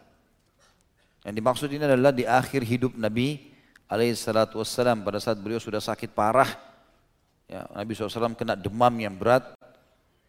[1.24, 3.51] Yang dimaksud ini adalah di akhir hidup Nabi
[3.92, 6.48] alaihissalatu wassalam pada saat beliau sudah sakit parah.
[7.52, 9.52] Ya, Nabi SAW kena demam yang berat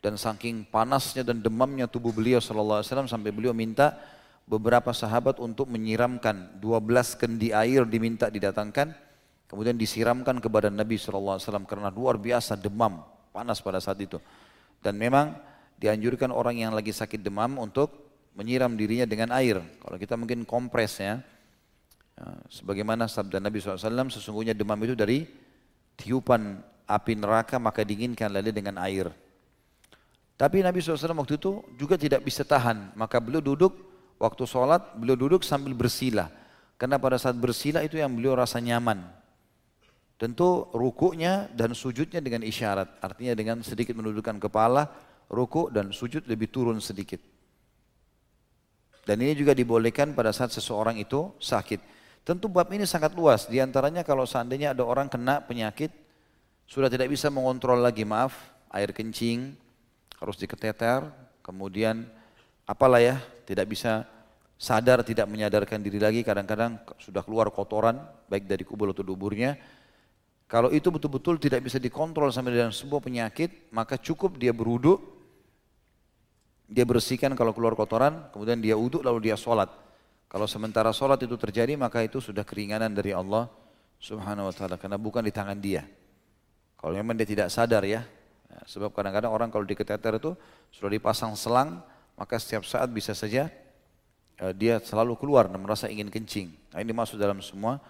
[0.02, 3.94] dan saking panasnya dan demamnya tubuh beliau alaihi wasallam sampai beliau minta
[4.42, 8.90] beberapa sahabat untuk menyiramkan 12 kendi air diminta didatangkan
[9.46, 14.18] kemudian disiramkan kepada Nabi sallallahu alaihi wasallam karena luar biasa demam panas pada saat itu
[14.82, 15.38] dan memang
[15.78, 17.94] dianjurkan orang yang lagi sakit demam untuk
[18.34, 21.22] menyiram dirinya dengan air kalau kita mungkin kompres ya
[22.52, 25.24] sebagaimana sabda Nabi SAW sesungguhnya demam itu dari
[25.96, 29.10] tiupan api neraka maka dinginkan lalu dengan air
[30.42, 32.98] tapi Nabi SAW waktu itu juga tidak bisa tahan.
[32.98, 33.78] Maka beliau duduk,
[34.18, 36.26] waktu sholat beliau duduk sambil bersila.
[36.74, 39.06] Karena pada saat bersila itu yang beliau rasa nyaman.
[40.18, 42.98] Tentu rukuknya dan sujudnya dengan isyarat.
[42.98, 44.90] Artinya dengan sedikit menundukkan kepala,
[45.30, 47.22] rukuk dan sujud lebih turun sedikit.
[49.06, 52.01] Dan ini juga dibolehkan pada saat seseorang itu sakit.
[52.23, 53.51] Tentu bab ini sangat luas.
[53.51, 55.91] Di antaranya kalau seandainya ada orang kena penyakit,
[56.70, 58.31] sudah tidak bisa mengontrol lagi, maaf,
[58.70, 59.59] air kencing,
[60.23, 61.03] harus diketeter,
[61.43, 62.07] kemudian
[62.62, 64.07] apalah ya, tidak bisa
[64.55, 67.99] sadar, tidak menyadarkan diri lagi, kadang-kadang sudah keluar kotoran,
[68.31, 69.59] baik dari kubur atau duburnya.
[70.47, 75.03] Kalau itu betul-betul tidak bisa dikontrol sampai dalam sebuah penyakit, maka cukup dia beruduk,
[76.70, 79.68] dia bersihkan kalau keluar kotoran, kemudian dia uduk lalu dia sholat.
[80.33, 83.53] Kalau sementara sholat itu terjadi, maka itu sudah keringanan dari Allah
[84.01, 85.85] subhanahu wa ta'ala, karena bukan di tangan dia.
[86.80, 88.01] Kalau memang dia tidak sadar ya,
[88.53, 90.37] Ya, sebab kadang-kadang orang kalau diketeter itu
[90.68, 91.80] sudah dipasang selang,
[92.20, 93.49] maka setiap saat bisa saja
[94.45, 96.53] uh, dia selalu keluar dan merasa ingin kencing.
[96.76, 97.80] Nah, ini masuk dalam semua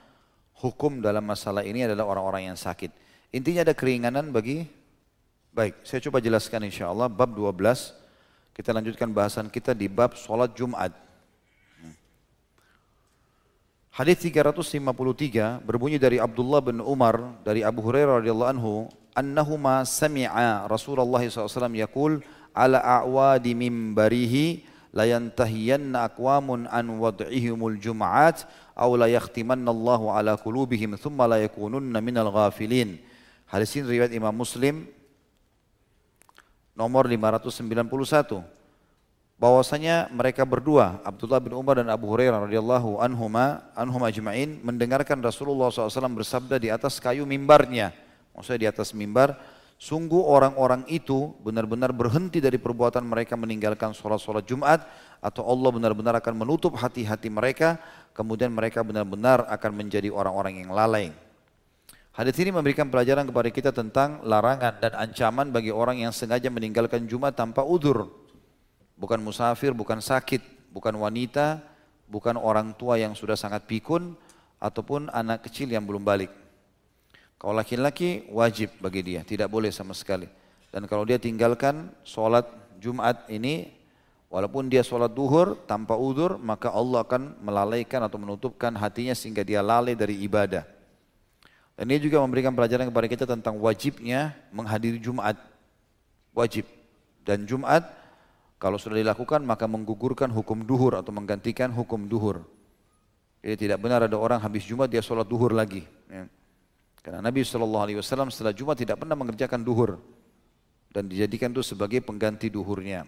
[0.62, 2.94] hukum dalam masalah ini adalah orang-orang yang sakit.
[3.34, 4.80] Intinya ada keringanan bagi
[5.52, 7.52] Baik, saya coba jelaskan insya Allah bab 12.
[8.56, 10.96] Kita lanjutkan bahasan kita di bab sholat Jumat.
[13.92, 18.72] Hadis 353 berbunyi dari Abdullah bin Umar dari Abu Hurairah radhiyallahu anhu
[19.12, 22.24] annahuma sami'a Rasulullah SAW yaqul
[22.56, 24.64] ala a'wadi mimbarihi
[24.96, 32.00] la yantahiyanna aqwamun an wad'ihimul jum'at aw la yakhtimanna Allahu ala qulubihim thumma la yakununna
[32.00, 32.96] minal ghafilin.
[33.44, 34.88] Hadis ini riwayat Imam Muslim
[36.72, 38.40] nomor 591
[39.40, 45.68] bahwasanya mereka berdua Abdullah bin Umar dan Abu Hurairah radhiyallahu anhuma anhum ajma'in mendengarkan Rasulullah
[45.68, 47.92] SAW bersabda di atas kayu mimbarnya
[48.36, 49.36] maksudnya di atas mimbar,
[49.76, 54.84] sungguh orang-orang itu benar-benar berhenti dari perbuatan mereka meninggalkan sholat-sholat Jumat,
[55.22, 57.78] atau Allah benar-benar akan menutup hati-hati mereka,
[58.16, 61.14] kemudian mereka benar-benar akan menjadi orang-orang yang lalai.
[62.12, 67.08] Hadis ini memberikan pelajaran kepada kita tentang larangan dan ancaman bagi orang yang sengaja meninggalkan
[67.08, 68.12] Jumat tanpa udur.
[68.96, 71.60] Bukan musafir, bukan sakit, bukan wanita,
[72.06, 74.14] bukan orang tua yang sudah sangat pikun,
[74.62, 76.30] ataupun anak kecil yang belum balik.
[77.42, 80.30] Kalau laki-laki wajib bagi dia, tidak boleh sama sekali.
[80.70, 82.46] Dan kalau dia tinggalkan sholat
[82.78, 83.74] Jumat ini,
[84.30, 89.58] walaupun dia sholat duhur tanpa udur, maka Allah akan melalaikan atau menutupkan hatinya sehingga dia
[89.58, 90.62] lalai dari ibadah.
[91.74, 95.34] Dan ini juga memberikan pelajaran kepada kita tentang wajibnya menghadiri Jumat.
[96.30, 96.64] Wajib.
[97.26, 97.82] Dan Jumat
[98.62, 102.46] kalau sudah dilakukan maka menggugurkan hukum duhur atau menggantikan hukum duhur.
[103.42, 105.82] Jadi tidak benar ada orang habis Jumat dia sholat duhur lagi.
[106.06, 106.30] Ya.
[107.02, 109.98] Karena Nabi SAW setelah Jumat tidak pernah mengerjakan duhur.
[110.94, 113.02] Dan dijadikan itu sebagai pengganti duhurnya.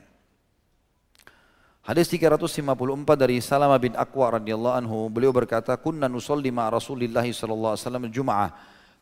[1.87, 2.67] Hadis 354
[3.15, 8.05] dari Salamah bin Aqwa radhiyallahu anhu, beliau berkata, "Kunna nusalli ma Rasulillah sallallahu alaihi wasallam
[8.11, 8.51] Jum'ah,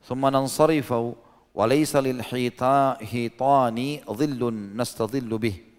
[0.04, 1.16] thumma nansarifu
[1.56, 5.71] wa laysa lil hitani dhillun nastadhillu bih."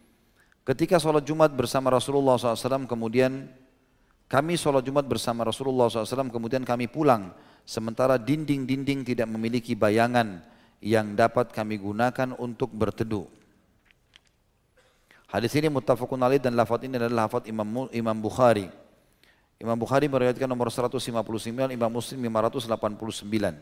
[0.63, 3.51] Ketika sholat Jumat bersama Rasulullah SAW, kemudian
[4.31, 7.35] kami sholat Jumat bersama Rasulullah SAW, kemudian kami pulang
[7.67, 10.39] sementara dinding-dinding tidak memiliki bayangan
[10.79, 13.27] yang dapat kami gunakan untuk berteduh.
[15.27, 18.71] Hadis ini muttafaqun alaih dan lafaz ini adalah lafaz Imam Imam Bukhari.
[19.59, 23.59] Imam Bukhari meriwayatkan nomor 159, Imam Muslim 589.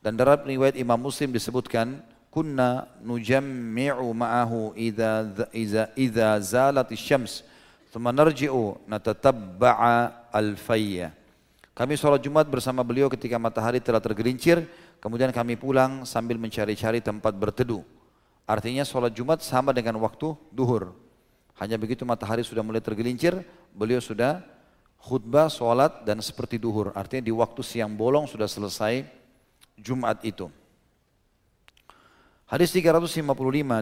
[0.00, 2.00] Dan dalam riwayat Imam Muslim disebutkan
[2.38, 7.42] kunna nujammi'u ma'ahu idza idza idza zalat asy-syams
[7.90, 11.18] thumma narji'u natatabba'a al-fayya
[11.78, 14.66] kami sholat Jumat bersama beliau ketika matahari telah tergelincir,
[14.98, 17.86] kemudian kami pulang sambil mencari-cari tempat berteduh.
[18.50, 20.90] Artinya sholat Jumat sama dengan waktu duhur.
[21.54, 24.42] Hanya begitu matahari sudah mulai tergelincir, beliau sudah
[24.98, 26.90] khutbah, sholat, dan seperti duhur.
[26.98, 29.06] Artinya di waktu siang bolong sudah selesai
[29.78, 30.50] Jumat itu.
[32.48, 33.28] Hadis 355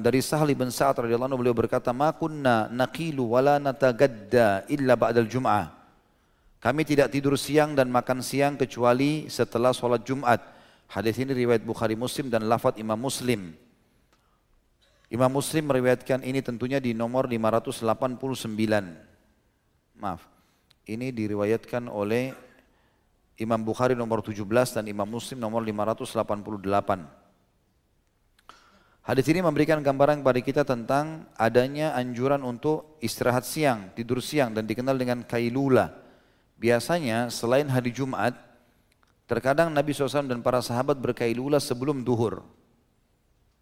[0.03, 5.31] dari Sahli bin Sa'ad radhiyallahu anhu beliau berkata, "Ma kunna naqilu wala natagadda illa ba'dal
[5.31, 5.71] Jum'ah."
[6.59, 10.43] Kami tidak tidur siang dan makan siang kecuali setelah sholat Jumat.
[10.91, 13.55] Hadis ini riwayat Bukhari Muslim dan lafaz Imam Muslim.
[15.15, 17.87] Imam Muslim meriwayatkan ini tentunya di nomor 589.
[19.95, 20.27] Maaf.
[20.91, 22.35] Ini diriwayatkan oleh
[23.39, 27.26] Imam Bukhari nomor 17 dan Imam Muslim nomor 588.
[29.07, 34.67] Hadis ini memberikan gambaran kepada kita tentang adanya anjuran untuk istirahat siang, tidur siang dan
[34.67, 36.07] dikenal dengan kailula
[36.57, 38.33] Biasanya selain hari Jumat,
[39.29, 42.41] terkadang Nabi SAW dan para sahabat berkailula sebelum duhur.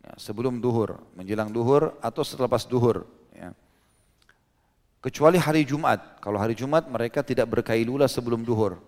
[0.07, 3.03] Ya, sebelum duhur, menjelang duhur atau selepas duhur.
[3.35, 3.51] Ya.
[5.03, 6.23] Kecuali hari Jumat.
[6.23, 8.79] Kalau hari Jumat mereka tidak berkailula sebelum duhur.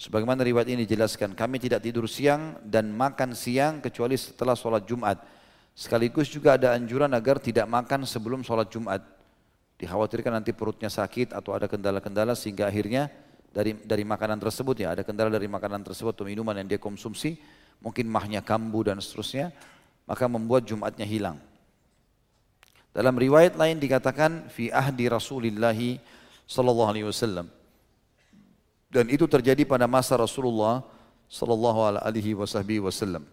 [0.00, 5.20] Sebagaimana riwayat ini dijelaskan, kami tidak tidur siang dan makan siang kecuali setelah sholat Jumat.
[5.72, 9.00] Sekaligus juga ada anjuran agar tidak makan sebelum sholat Jumat.
[9.76, 13.10] Dikhawatirkan nanti perutnya sakit atau ada kendala-kendala sehingga akhirnya
[13.52, 17.36] dari dari makanan tersebut ya ada kendala dari makanan tersebut atau minuman yang dia konsumsi
[17.84, 19.52] mungkin mahnya kambuh dan seterusnya
[20.08, 21.38] maka membuat Jumatnya hilang.
[22.92, 25.76] Dalam riwayat lain dikatakan fi ahdi Rasulillah
[26.44, 27.48] sallallahu alaihi wasallam.
[28.92, 30.84] Dan itu terjadi pada masa Rasulullah
[31.32, 33.24] sallallahu alaihi wasallam.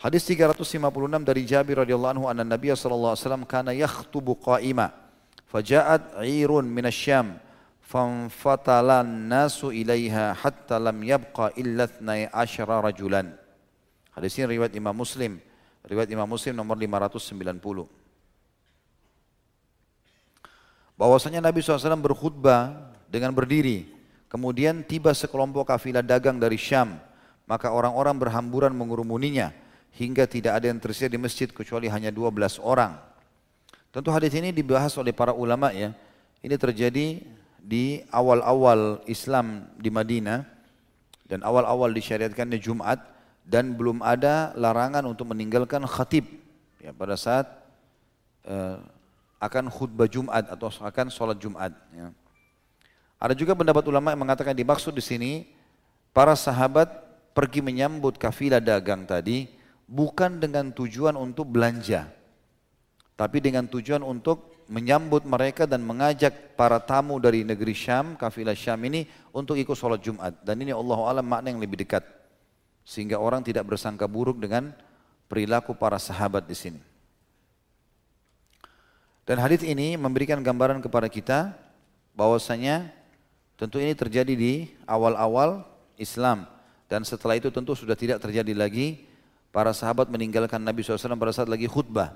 [0.00, 0.80] Hadis 356
[1.24, 4.92] dari Jabir radhiyallahu anhu anna Nabiy sallallahu alaihi wasallam kana yakhtubu qa'ima
[5.46, 7.38] Faja'at 'irun minasyam
[7.80, 12.32] fanfatalan nasu ilaiha hatta lam yabqa illa 12
[12.82, 13.32] rajulan.
[14.12, 15.38] Hadis ini riwayat Imam Muslim.
[15.86, 17.86] Riwayat Imam Muslim nomor 590.
[20.96, 23.95] Bahwasanya Nabi SAW berkhutbah dengan berdiri.
[24.26, 26.98] Kemudian tiba sekelompok kafilah dagang dari Syam.
[27.46, 29.54] Maka orang-orang berhamburan mengurumuninya.
[29.96, 33.00] Hingga tidak ada yang tersisa di masjid kecuali hanya 12 orang.
[33.94, 35.96] Tentu hadis ini dibahas oleh para ulama ya.
[36.44, 37.24] Ini terjadi
[37.56, 40.44] di awal-awal Islam di Madinah
[41.24, 43.00] dan awal-awal disyariatkannya Jumat
[43.42, 46.28] dan belum ada larangan untuk meninggalkan khatib
[46.78, 47.46] ya pada saat
[48.46, 48.78] uh,
[49.40, 51.72] akan khutbah Jumat atau akan sholat Jumat.
[51.90, 52.12] Ya.
[53.16, 55.32] Ada juga pendapat ulama yang mengatakan dimaksud di sini
[56.12, 56.88] para sahabat
[57.32, 59.48] pergi menyambut kafilah dagang tadi
[59.88, 62.16] bukan dengan tujuan untuk belanja
[63.16, 68.76] tapi dengan tujuan untuk menyambut mereka dan mengajak para tamu dari negeri Syam, kafilah Syam
[68.84, 70.36] ini untuk ikut sholat Jumat.
[70.44, 72.04] Dan ini Allah Alam makna yang lebih dekat.
[72.84, 74.76] Sehingga orang tidak bersangka buruk dengan
[75.32, 76.80] perilaku para sahabat di sini.
[79.26, 81.56] Dan hadis ini memberikan gambaran kepada kita
[82.14, 82.92] bahwasanya
[83.56, 85.64] tentu ini terjadi di awal-awal
[85.96, 86.44] Islam
[86.86, 89.08] dan setelah itu tentu sudah tidak terjadi lagi
[89.50, 92.14] para sahabat meninggalkan Nabi SAW pada saat lagi khutbah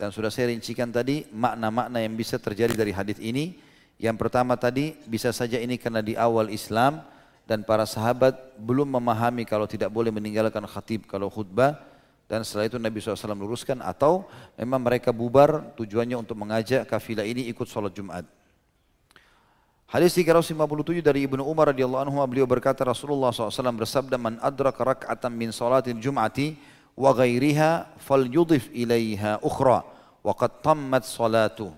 [0.00, 3.60] dan sudah saya rincikan tadi makna-makna yang bisa terjadi dari hadis ini.
[4.00, 7.04] Yang pertama tadi bisa saja ini karena di awal Islam
[7.44, 11.76] dan para sahabat belum memahami kalau tidak boleh meninggalkan khatib kalau khutbah
[12.24, 14.24] dan setelah itu Nabi SAW luruskan atau
[14.56, 18.24] memang mereka bubar tujuannya untuk mengajak kafilah ini ikut sholat Jumat.
[19.90, 25.34] Hadis 357 dari Ibnu Umar radhiyallahu anhu beliau berkata Rasulullah SAW bersabda man adrak rak'atan
[25.34, 26.54] min salatil jum'ati
[26.94, 29.82] wa ghairiha falyudhif ilaiha ukhra
[30.22, 31.74] wa qad tammat salatu.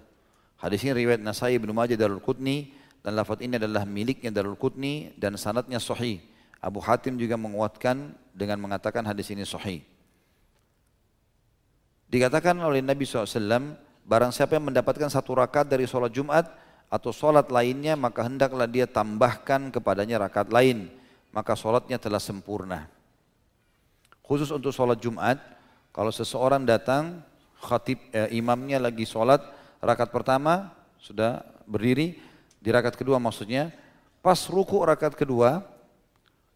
[0.61, 5.17] Hadis ini riwayat Nasai Ibnu Majah Darul Qutni dan lafaz ini adalah miliknya Darul Qutni
[5.17, 6.21] dan sanadnya sahih.
[6.61, 9.81] Abu Hatim juga menguatkan dengan mengatakan hadis ini sahih.
[12.13, 13.73] Dikatakan oleh Nabi SAW,
[14.05, 16.62] barang siapa yang mendapatkan satu rakaat dari sholat Jumat
[16.93, 20.93] atau sholat lainnya, maka hendaklah dia tambahkan kepadanya rakaat lain.
[21.33, 22.85] Maka sholatnya telah sempurna.
[24.21, 25.41] Khusus untuk sholat Jumat,
[25.97, 27.25] kalau seseorang datang,
[27.65, 29.41] khatib eh, imamnya lagi sholat,
[29.81, 30.69] rakaat pertama
[31.01, 32.21] sudah berdiri,
[32.61, 33.73] di rakaat kedua maksudnya,
[34.21, 35.65] pas ruku rakaat kedua,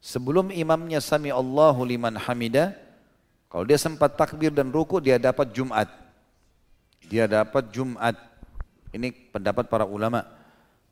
[0.05, 2.76] sebelum imamnya sami Allahu liman hamidah,
[3.49, 5.89] kalau dia sempat takbir dan ruku, dia dapat Jumat.
[7.09, 8.36] Dia dapat Jumat.
[8.97, 10.25] Ini pendapat para ulama.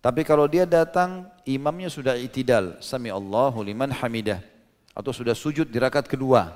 [0.04, 2.76] Tapi kalau dia datang, imamnya sudah itidal.
[2.84, 4.44] Sami Allahu liman hamidah.
[4.92, 6.52] Atau sudah sujud di rakaat kedua.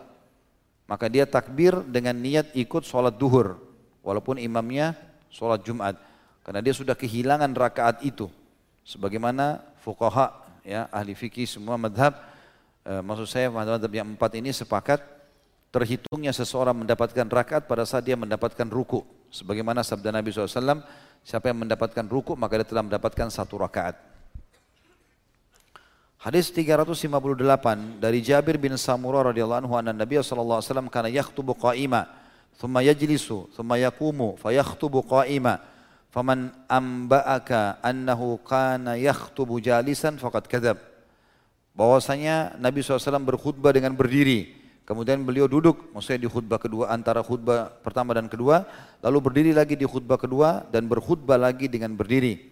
[0.84, 3.56] Maka dia takbir dengan niat ikut sholat duhur.
[4.04, 4.92] Walaupun imamnya
[5.32, 5.96] sholat Jumat.
[6.44, 8.28] Karena dia sudah kehilangan rakaat itu.
[8.84, 12.12] Sebagaimana fuqaha, ya, ahli fikih semua madhab.
[12.84, 15.00] Eh, maksud saya madhab yang empat ini sepakat
[15.68, 19.04] terhitungnya seseorang mendapatkan rakaat pada saat dia mendapatkan ruku.
[19.28, 20.84] Sebagaimana sabda Nabi SAW,
[21.22, 23.94] siapa yang mendapatkan ruku maka dia telah mendapatkan satu rakaat.
[26.18, 31.54] Hadis 358 dari Jabir bin Samurah radhiyallahu anhu anna Nabi sallallahu alaihi wasallam kana yakhutubu
[31.54, 32.10] qa'ima
[32.58, 35.62] thumma yajlisu thumma yaqumu fayakhtubu qa'ima.
[36.10, 40.82] Faman amba'aka annahu kana yakhutubu jalisan faqad kadzab.
[41.78, 44.57] Bahwasanya Nabi SAW berkhutbah dengan berdiri
[44.88, 48.64] Kemudian beliau duduk, maksudnya di khutbah kedua antara khutbah pertama dan kedua,
[49.04, 52.48] lalu berdiri lagi di khutbah kedua dan berkhutbah lagi dengan berdiri.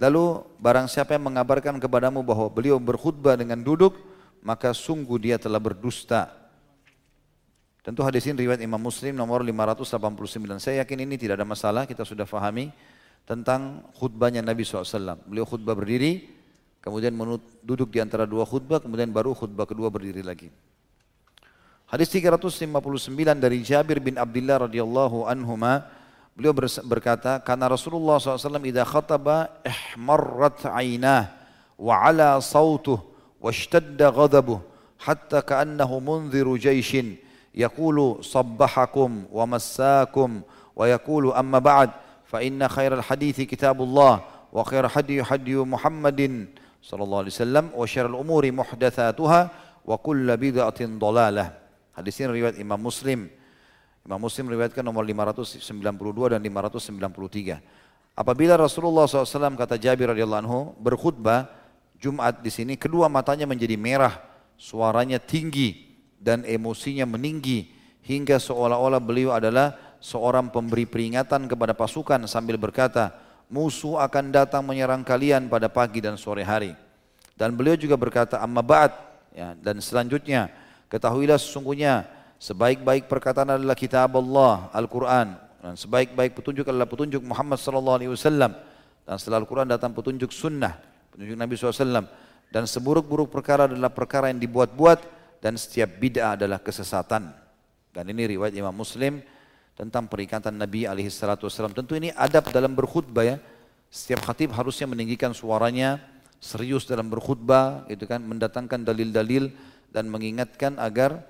[0.00, 4.00] Lalu barang siapa yang mengabarkan kepadamu bahwa beliau berkhutbah dengan duduk,
[4.40, 6.32] maka sungguh dia telah berdusta.
[7.84, 10.64] Tentu hadis ini riwayat Imam Muslim nomor 589.
[10.64, 12.72] Saya yakin ini tidak ada masalah, kita sudah fahami
[13.28, 15.20] tentang khutbahnya Nabi SAW.
[15.28, 16.32] Beliau khutbah berdiri,
[16.80, 17.12] kemudian
[17.60, 20.48] duduk di antara dua khutbah, kemudian baru khutbah kedua berdiri lagi.
[21.84, 22.64] Hadis 359
[23.36, 25.84] dari Jabir bin Abdullah radhiyallahu anhuma
[26.32, 26.56] beliau
[26.88, 31.28] berkata karena Rasulullah SAW idza khataba ihmarrat aynah
[31.76, 32.98] wa ala sautuh
[33.36, 34.64] wa ishtadda ghadabuh
[34.96, 37.20] hatta ka'annahu munziru jayshin
[37.52, 40.40] yaqulu sabbahakum wa massakum
[40.72, 41.92] wa yaqulu amma ba'd
[42.24, 46.48] fa inna khairal hadithi kitabullah wa khair hadi hadi Muhammadin
[46.80, 49.40] sallallahu alaihi wasallam wa syarrul umuri muhdatsatuha
[49.84, 51.63] wa kullu bid'atin dhalalah
[51.94, 53.30] Hadis ini riwayat Imam Muslim.
[54.02, 55.62] Imam Muslim riwayatkan nomor 592
[56.34, 58.18] dan 593.
[58.18, 61.46] Apabila Rasulullah SAW kata Jabir radhiyallahu anhu berkhutbah
[62.02, 64.18] Jumat di sini, kedua matanya menjadi merah,
[64.58, 67.70] suaranya tinggi dan emosinya meninggi
[68.02, 73.14] hingga seolah-olah beliau adalah seorang pemberi peringatan kepada pasukan sambil berkata,
[73.46, 76.74] musuh akan datang menyerang kalian pada pagi dan sore hari.
[77.38, 78.92] Dan beliau juga berkata, amma ba'd,
[79.30, 80.63] ya, dan selanjutnya,
[80.94, 82.06] Ketahuilah sesungguhnya
[82.38, 85.34] sebaik-baik perkataan adalah kitab Allah, Al-Quran.
[85.58, 88.54] Dan sebaik-baik petunjuk adalah petunjuk Muhammad sallallahu alaihi wasallam.
[89.02, 90.78] Dan setelah Al-Quran datang petunjuk sunnah,
[91.10, 92.06] petunjuk Nabi SAW.
[92.46, 95.02] Dan seburuk-buruk perkara adalah perkara yang dibuat-buat
[95.42, 97.34] dan setiap bid'ah adalah kesesatan.
[97.90, 99.18] Dan ini riwayat Imam Muslim
[99.74, 101.74] tentang peringatan Nabi alaihi salatu wasallam.
[101.74, 103.36] Tentu ini adab dalam berkhutbah ya.
[103.90, 105.98] Setiap khatib harusnya meninggikan suaranya,
[106.38, 111.22] serius dalam berkhutbah, gitu kan, mendatangkan dalil-dalil dan mengingatkan agar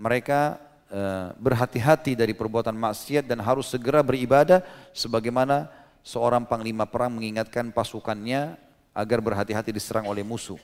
[0.00, 0.56] mereka
[0.88, 4.64] uh, berhati-hati dari perbuatan maksiat dan harus segera beribadah
[4.96, 5.68] sebagaimana
[6.00, 8.56] seorang panglima perang mengingatkan pasukannya
[8.96, 10.56] agar berhati-hati diserang oleh musuh.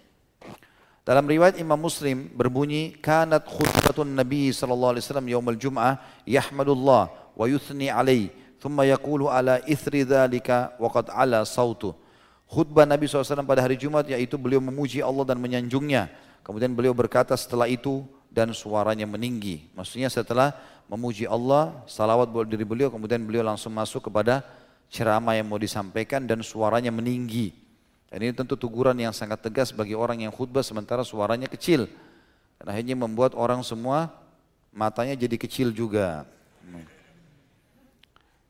[1.04, 7.44] Dalam riwayat Imam Muslim berbunyi kanat khutbatun Nabi sallallahu alaihi wasallam yaumul jum'ah yahmadullah wa
[7.44, 8.30] yuthni alaihi
[8.62, 11.92] thumma yaqulu ala ithri dzalika wa qad ala sautu.
[12.46, 17.38] Khutbah Nabi SAW pada hari Jumat yaitu beliau memuji Allah dan menyanjungnya Kemudian beliau berkata
[17.38, 19.70] setelah itu dan suaranya meninggi.
[19.78, 20.54] Maksudnya setelah
[20.90, 24.42] memuji Allah, salawat buat diri beliau, kemudian beliau langsung masuk kepada
[24.90, 27.54] ceramah yang mau disampaikan dan suaranya meninggi.
[28.12, 31.88] Dan ini tentu teguran yang sangat tegas bagi orang yang khutbah sementara suaranya kecil.
[32.60, 34.12] Dan akhirnya membuat orang semua
[34.68, 36.28] matanya jadi kecil juga.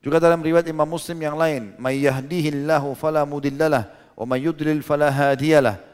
[0.03, 3.87] Juga dalam riwayat Imam Muslim yang lain, "May yahdihillahu fala mudillalah
[4.19, 5.92] wa may yudlil fala hadiyalah."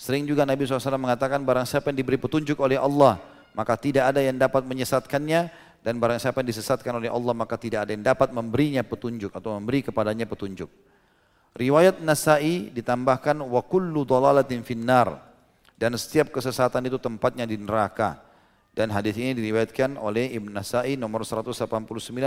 [0.00, 3.20] Sering juga Nabi SAW mengatakan barang siapa yang diberi petunjuk oleh Allah,
[3.52, 5.52] maka tidak ada yang dapat menyesatkannya
[5.84, 9.60] dan barang siapa yang disesatkan oleh Allah maka tidak ada yang dapat memberinya petunjuk atau
[9.60, 10.72] memberi kepadanya petunjuk.
[11.52, 15.20] Riwayat Nasai ditambahkan wa kullu dhalalatin finnar
[15.76, 18.24] dan setiap kesesatan itu tempatnya di neraka.
[18.72, 21.60] Dan hadis ini diriwayatkan oleh Ibn Nasai nomor 189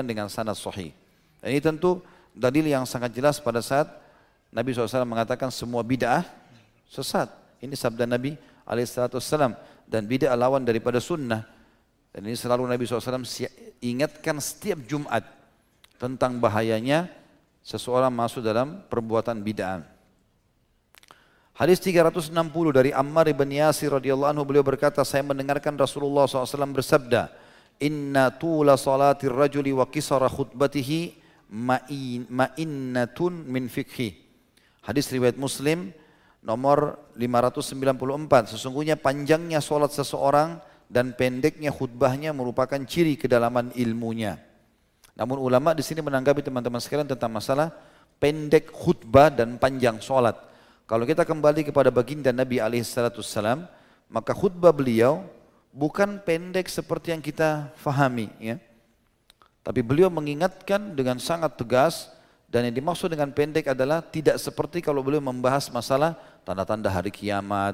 [0.06, 0.94] dengan sanad sahih.
[1.42, 2.06] Dan ini tentu
[2.38, 3.90] dalil yang sangat jelas pada saat
[4.54, 6.22] Nabi SAW mengatakan semua bid'ah
[6.86, 7.43] sesat.
[7.64, 8.36] Ini sabda Nabi
[8.68, 9.56] alaihissalam
[9.88, 11.48] dan bid'ah lawan daripada sunnah.
[12.12, 13.24] Dan ini selalu Nabi SAW
[13.80, 15.24] ingatkan setiap Jumat
[15.96, 17.08] tentang bahayanya
[17.64, 19.88] seseorang masuk dalam perbuatan bid'ah.
[21.54, 22.34] Hadis 360
[22.74, 27.30] dari Ammar bin Yasir radhiyallahu anhu beliau berkata saya mendengarkan Rasulullah SAW bersabda
[27.78, 31.14] Inna tula salatir rajuli wa kisara khutbatihi
[32.30, 34.18] ma'innatun min fikhi.
[34.82, 35.94] Hadis riwayat Muslim
[36.44, 38.54] nomor 594.
[38.54, 40.60] Sesungguhnya panjangnya solat seseorang
[40.92, 44.38] dan pendeknya khutbahnya merupakan ciri kedalaman ilmunya.
[45.16, 47.72] Namun ulama di sini menanggapi teman-teman sekalian tentang masalah
[48.20, 50.38] pendek khutbah dan panjang solat.
[50.84, 53.66] Kalau kita kembali kepada baginda Nabi alaihissalam,
[54.12, 55.24] maka khutbah beliau
[55.74, 58.30] bukan pendek seperti yang kita fahami.
[58.38, 58.60] Ya.
[59.64, 62.12] Tapi beliau mengingatkan dengan sangat tegas
[62.54, 66.14] dan yang dimaksud dengan pendek adalah tidak seperti kalau beliau membahas masalah
[66.46, 67.74] tanda-tanda hari kiamat.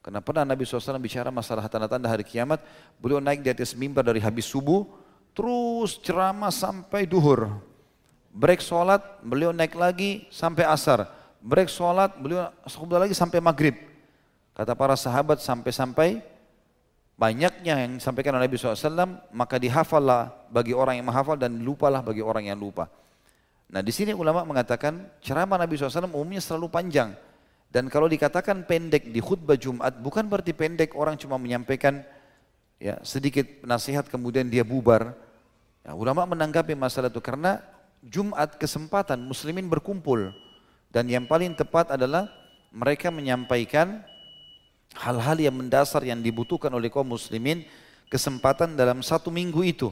[0.00, 2.64] Karena pernah Nabi SAW bicara masalah tanda-tanda hari kiamat,
[2.96, 4.88] beliau naik di atas mimbar dari habis subuh,
[5.36, 7.52] terus ceramah sampai duhur.
[8.32, 11.04] Break sholat, beliau naik lagi sampai asar.
[11.44, 13.76] Break sholat, beliau khutbah lagi sampai maghrib.
[14.56, 16.24] Kata para sahabat sampai-sampai
[17.20, 22.24] banyaknya yang disampaikan oleh Nabi SAW, maka dihafallah bagi orang yang menghafal dan lupalah bagi
[22.24, 22.88] orang yang lupa.
[23.70, 27.16] Nah di sini ulama mengatakan ceramah Nabi SAW umumnya selalu panjang.
[27.74, 32.06] Dan kalau dikatakan pendek di khutbah Jumat, bukan berarti pendek orang cuma menyampaikan
[32.78, 35.10] ya sedikit nasihat kemudian dia bubar.
[35.82, 37.58] Ya, ulama menanggapi masalah itu karena
[38.04, 40.32] Jumat kesempatan muslimin berkumpul
[40.92, 42.28] dan yang paling tepat adalah
[42.68, 44.04] mereka menyampaikan
[44.94, 47.66] hal-hal yang mendasar yang dibutuhkan oleh kaum muslimin
[48.12, 49.88] kesempatan dalam satu minggu itu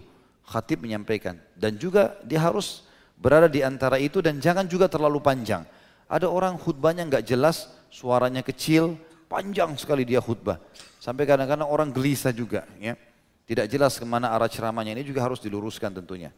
[0.47, 2.87] khatib menyampaikan dan juga dia harus
[3.23, 5.62] berada di antara itu dan jangan juga terlalu panjang.
[6.11, 8.99] Ada orang khutbahnya nggak jelas, suaranya kecil,
[9.31, 10.59] panjang sekali dia khutbah.
[10.99, 12.66] Sampai kadang-kadang orang gelisah juga.
[12.83, 12.99] Ya.
[13.47, 16.35] Tidak jelas ke mana arah ceramahnya ini juga harus diluruskan tentunya.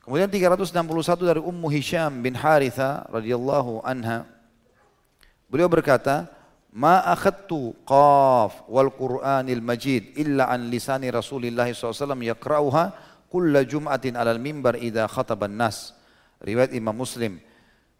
[0.00, 0.72] Kemudian 361
[1.28, 4.24] dari Ummu Hisham bin Haritha radhiyallahu anha.
[5.46, 6.26] Beliau berkata,
[6.72, 14.42] "Ma akhadtu qaf wal Qur'anil Majid illa an lisani Rasulillah SAW yaqra'uha kulla jum'atin alal
[14.42, 15.94] mimbar idza khataban nas."
[16.42, 17.38] Riwayat Imam Muslim.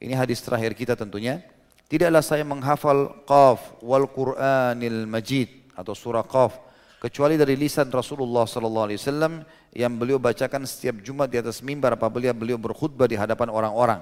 [0.03, 1.45] Ini hadis terakhir kita tentunya.
[1.87, 6.59] Tidaklah saya menghafal Qaf wal Qur'anil Majid atau surah Qaf
[7.01, 11.97] kecuali dari lisan Rasulullah sallallahu alaihi wasallam yang beliau bacakan setiap Jumat di atas mimbar
[11.97, 14.01] apabila beliau berkhutbah di hadapan orang-orang.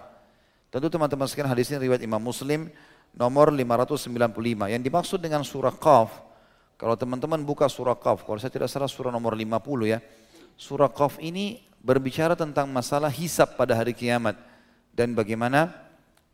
[0.69, 2.69] Tentu teman-teman sekalian hadis ini riwayat Imam Muslim
[3.17, 4.69] nomor 595.
[4.69, 6.29] Yang dimaksud dengan surah Qaf
[6.79, 9.51] kalau teman-teman buka surah Qaf, kalau saya tidak salah surah nomor 50
[9.91, 9.99] ya.
[10.59, 14.35] Surah Qaf ini berbicara tentang masalah hisab pada hari kiamat
[14.91, 15.71] dan bagaimana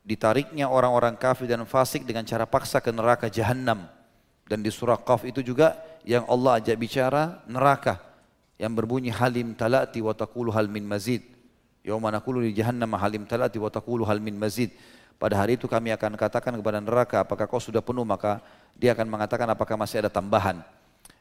[0.01, 3.85] ditariknya orang-orang kafir dan fasik dengan cara paksa ke neraka jahanam.
[4.49, 5.77] Dan di surah Qaf itu juga
[6.09, 8.01] yang Allah ajak bicara neraka
[8.57, 11.21] yang berbunyi halim talati wa taqulu hal min mazid.
[11.85, 14.73] Yauma naqulu li jahannam halim talati wa taqulu hal min mazid.
[15.21, 18.41] Pada hari itu kami akan katakan kepada neraka apakah kau sudah penuh maka
[18.73, 20.65] dia akan mengatakan apakah masih ada tambahan.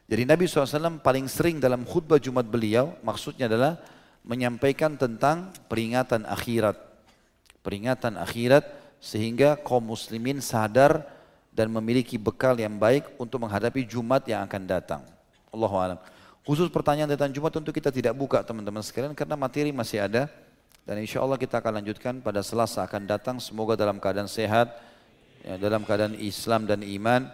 [0.04, 3.80] Jadi Nabi SAW paling sering dalam khutbah Jumat beliau maksudnya adalah
[4.24, 6.94] menyampaikan tentang peringatan akhirat
[7.64, 8.68] peringatan akhirat
[9.00, 11.00] sehingga kaum muslimin sadar
[11.48, 15.02] dan memiliki bekal yang baik untuk menghadapi Jumat yang akan datang.
[15.48, 15.98] Allahu alam.
[16.44, 20.28] Khusus pertanyaan tentang Jumat tentu kita tidak buka teman-teman sekalian karena materi masih ada
[20.84, 24.76] dan insya Allah kita akan lanjutkan pada Selasa akan datang semoga dalam keadaan sehat,
[25.40, 27.32] ya, dalam keadaan Islam dan iman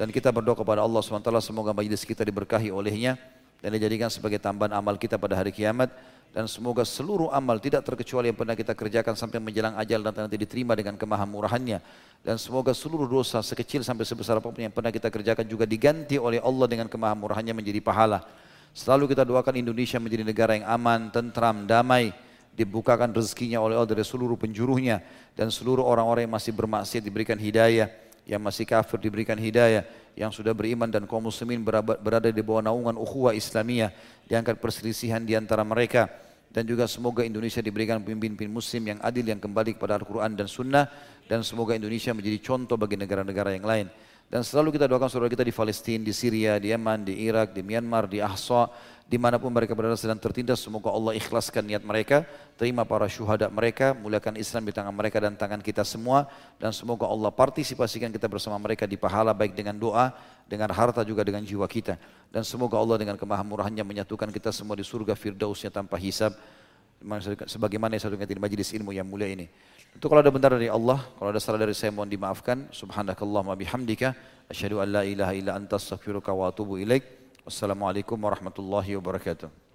[0.00, 3.20] dan kita berdoa kepada Allah SWT semoga majlis kita diberkahi olehnya
[3.60, 5.92] dan dijadikan sebagai tambahan amal kita pada hari kiamat.
[6.32, 10.40] Dan semoga seluruh amal tidak terkecuali yang pernah kita kerjakan sampai menjelang ajal dan nanti
[10.40, 11.84] diterima dengan kemahamurahannya.
[12.24, 16.16] Dan semoga seluruh dosa sekecil sampai sebesar apa pun yang pernah kita kerjakan juga diganti
[16.16, 18.24] oleh Allah dengan kemahamurahannya menjadi pahala.
[18.72, 22.16] Selalu kita doakan Indonesia menjadi negara yang aman, tentram, damai.
[22.56, 25.04] Dibukakan rezekinya oleh Allah dari seluruh penjuruhnya.
[25.36, 27.90] Dan seluruh orang-orang yang masih bermaksiat diberikan hidayah
[28.30, 29.82] yang masih kafir diberikan hidayah
[30.14, 33.90] yang sudah beriman dan kaum muslimin berada di bawah naungan ukhuwah Islamiyah,
[34.30, 36.06] diangkat perselisihan di antara mereka
[36.50, 40.86] dan juga semoga Indonesia diberikan pemimpin-pemimpin muslim yang adil yang kembali kepada Al-Quran dan Sunnah
[41.26, 43.86] dan semoga Indonesia menjadi contoh bagi negara-negara yang lain.
[44.30, 47.66] Dan selalu kita doakan saudara kita di Palestina, di Syria, di Yaman, di Irak, di
[47.66, 48.70] Myanmar, di Ahsa,
[49.10, 52.22] di mana pun mereka berada sedang tertindas, semoga Allah ikhlaskan niat mereka,
[52.54, 56.30] terima para syuhada mereka, muliakan Islam di tangan mereka dan tangan kita semua,
[56.62, 60.14] dan semoga Allah partisipasikan kita bersama mereka di pahala baik dengan doa,
[60.46, 61.98] dengan harta juga dengan jiwa kita.
[62.30, 66.38] Dan semoga Allah dengan kemahamurahannya menyatukan kita semua di surga firdausnya tanpa hisab,
[67.50, 69.50] sebagaimana yang satu di majlis ilmu yang mulia ini.
[69.96, 72.70] Itu kalau ada benar dari Allah, kalau ada salah dari saya mohon dimaafkan.
[72.70, 74.14] Subhanakallahumma bihamdika
[74.46, 77.04] asyhadu an la ilaha illa anta astaghfiruka wa atubu ilaik.
[77.42, 79.69] Wassalamualaikum warahmatullahi wabarakatuh.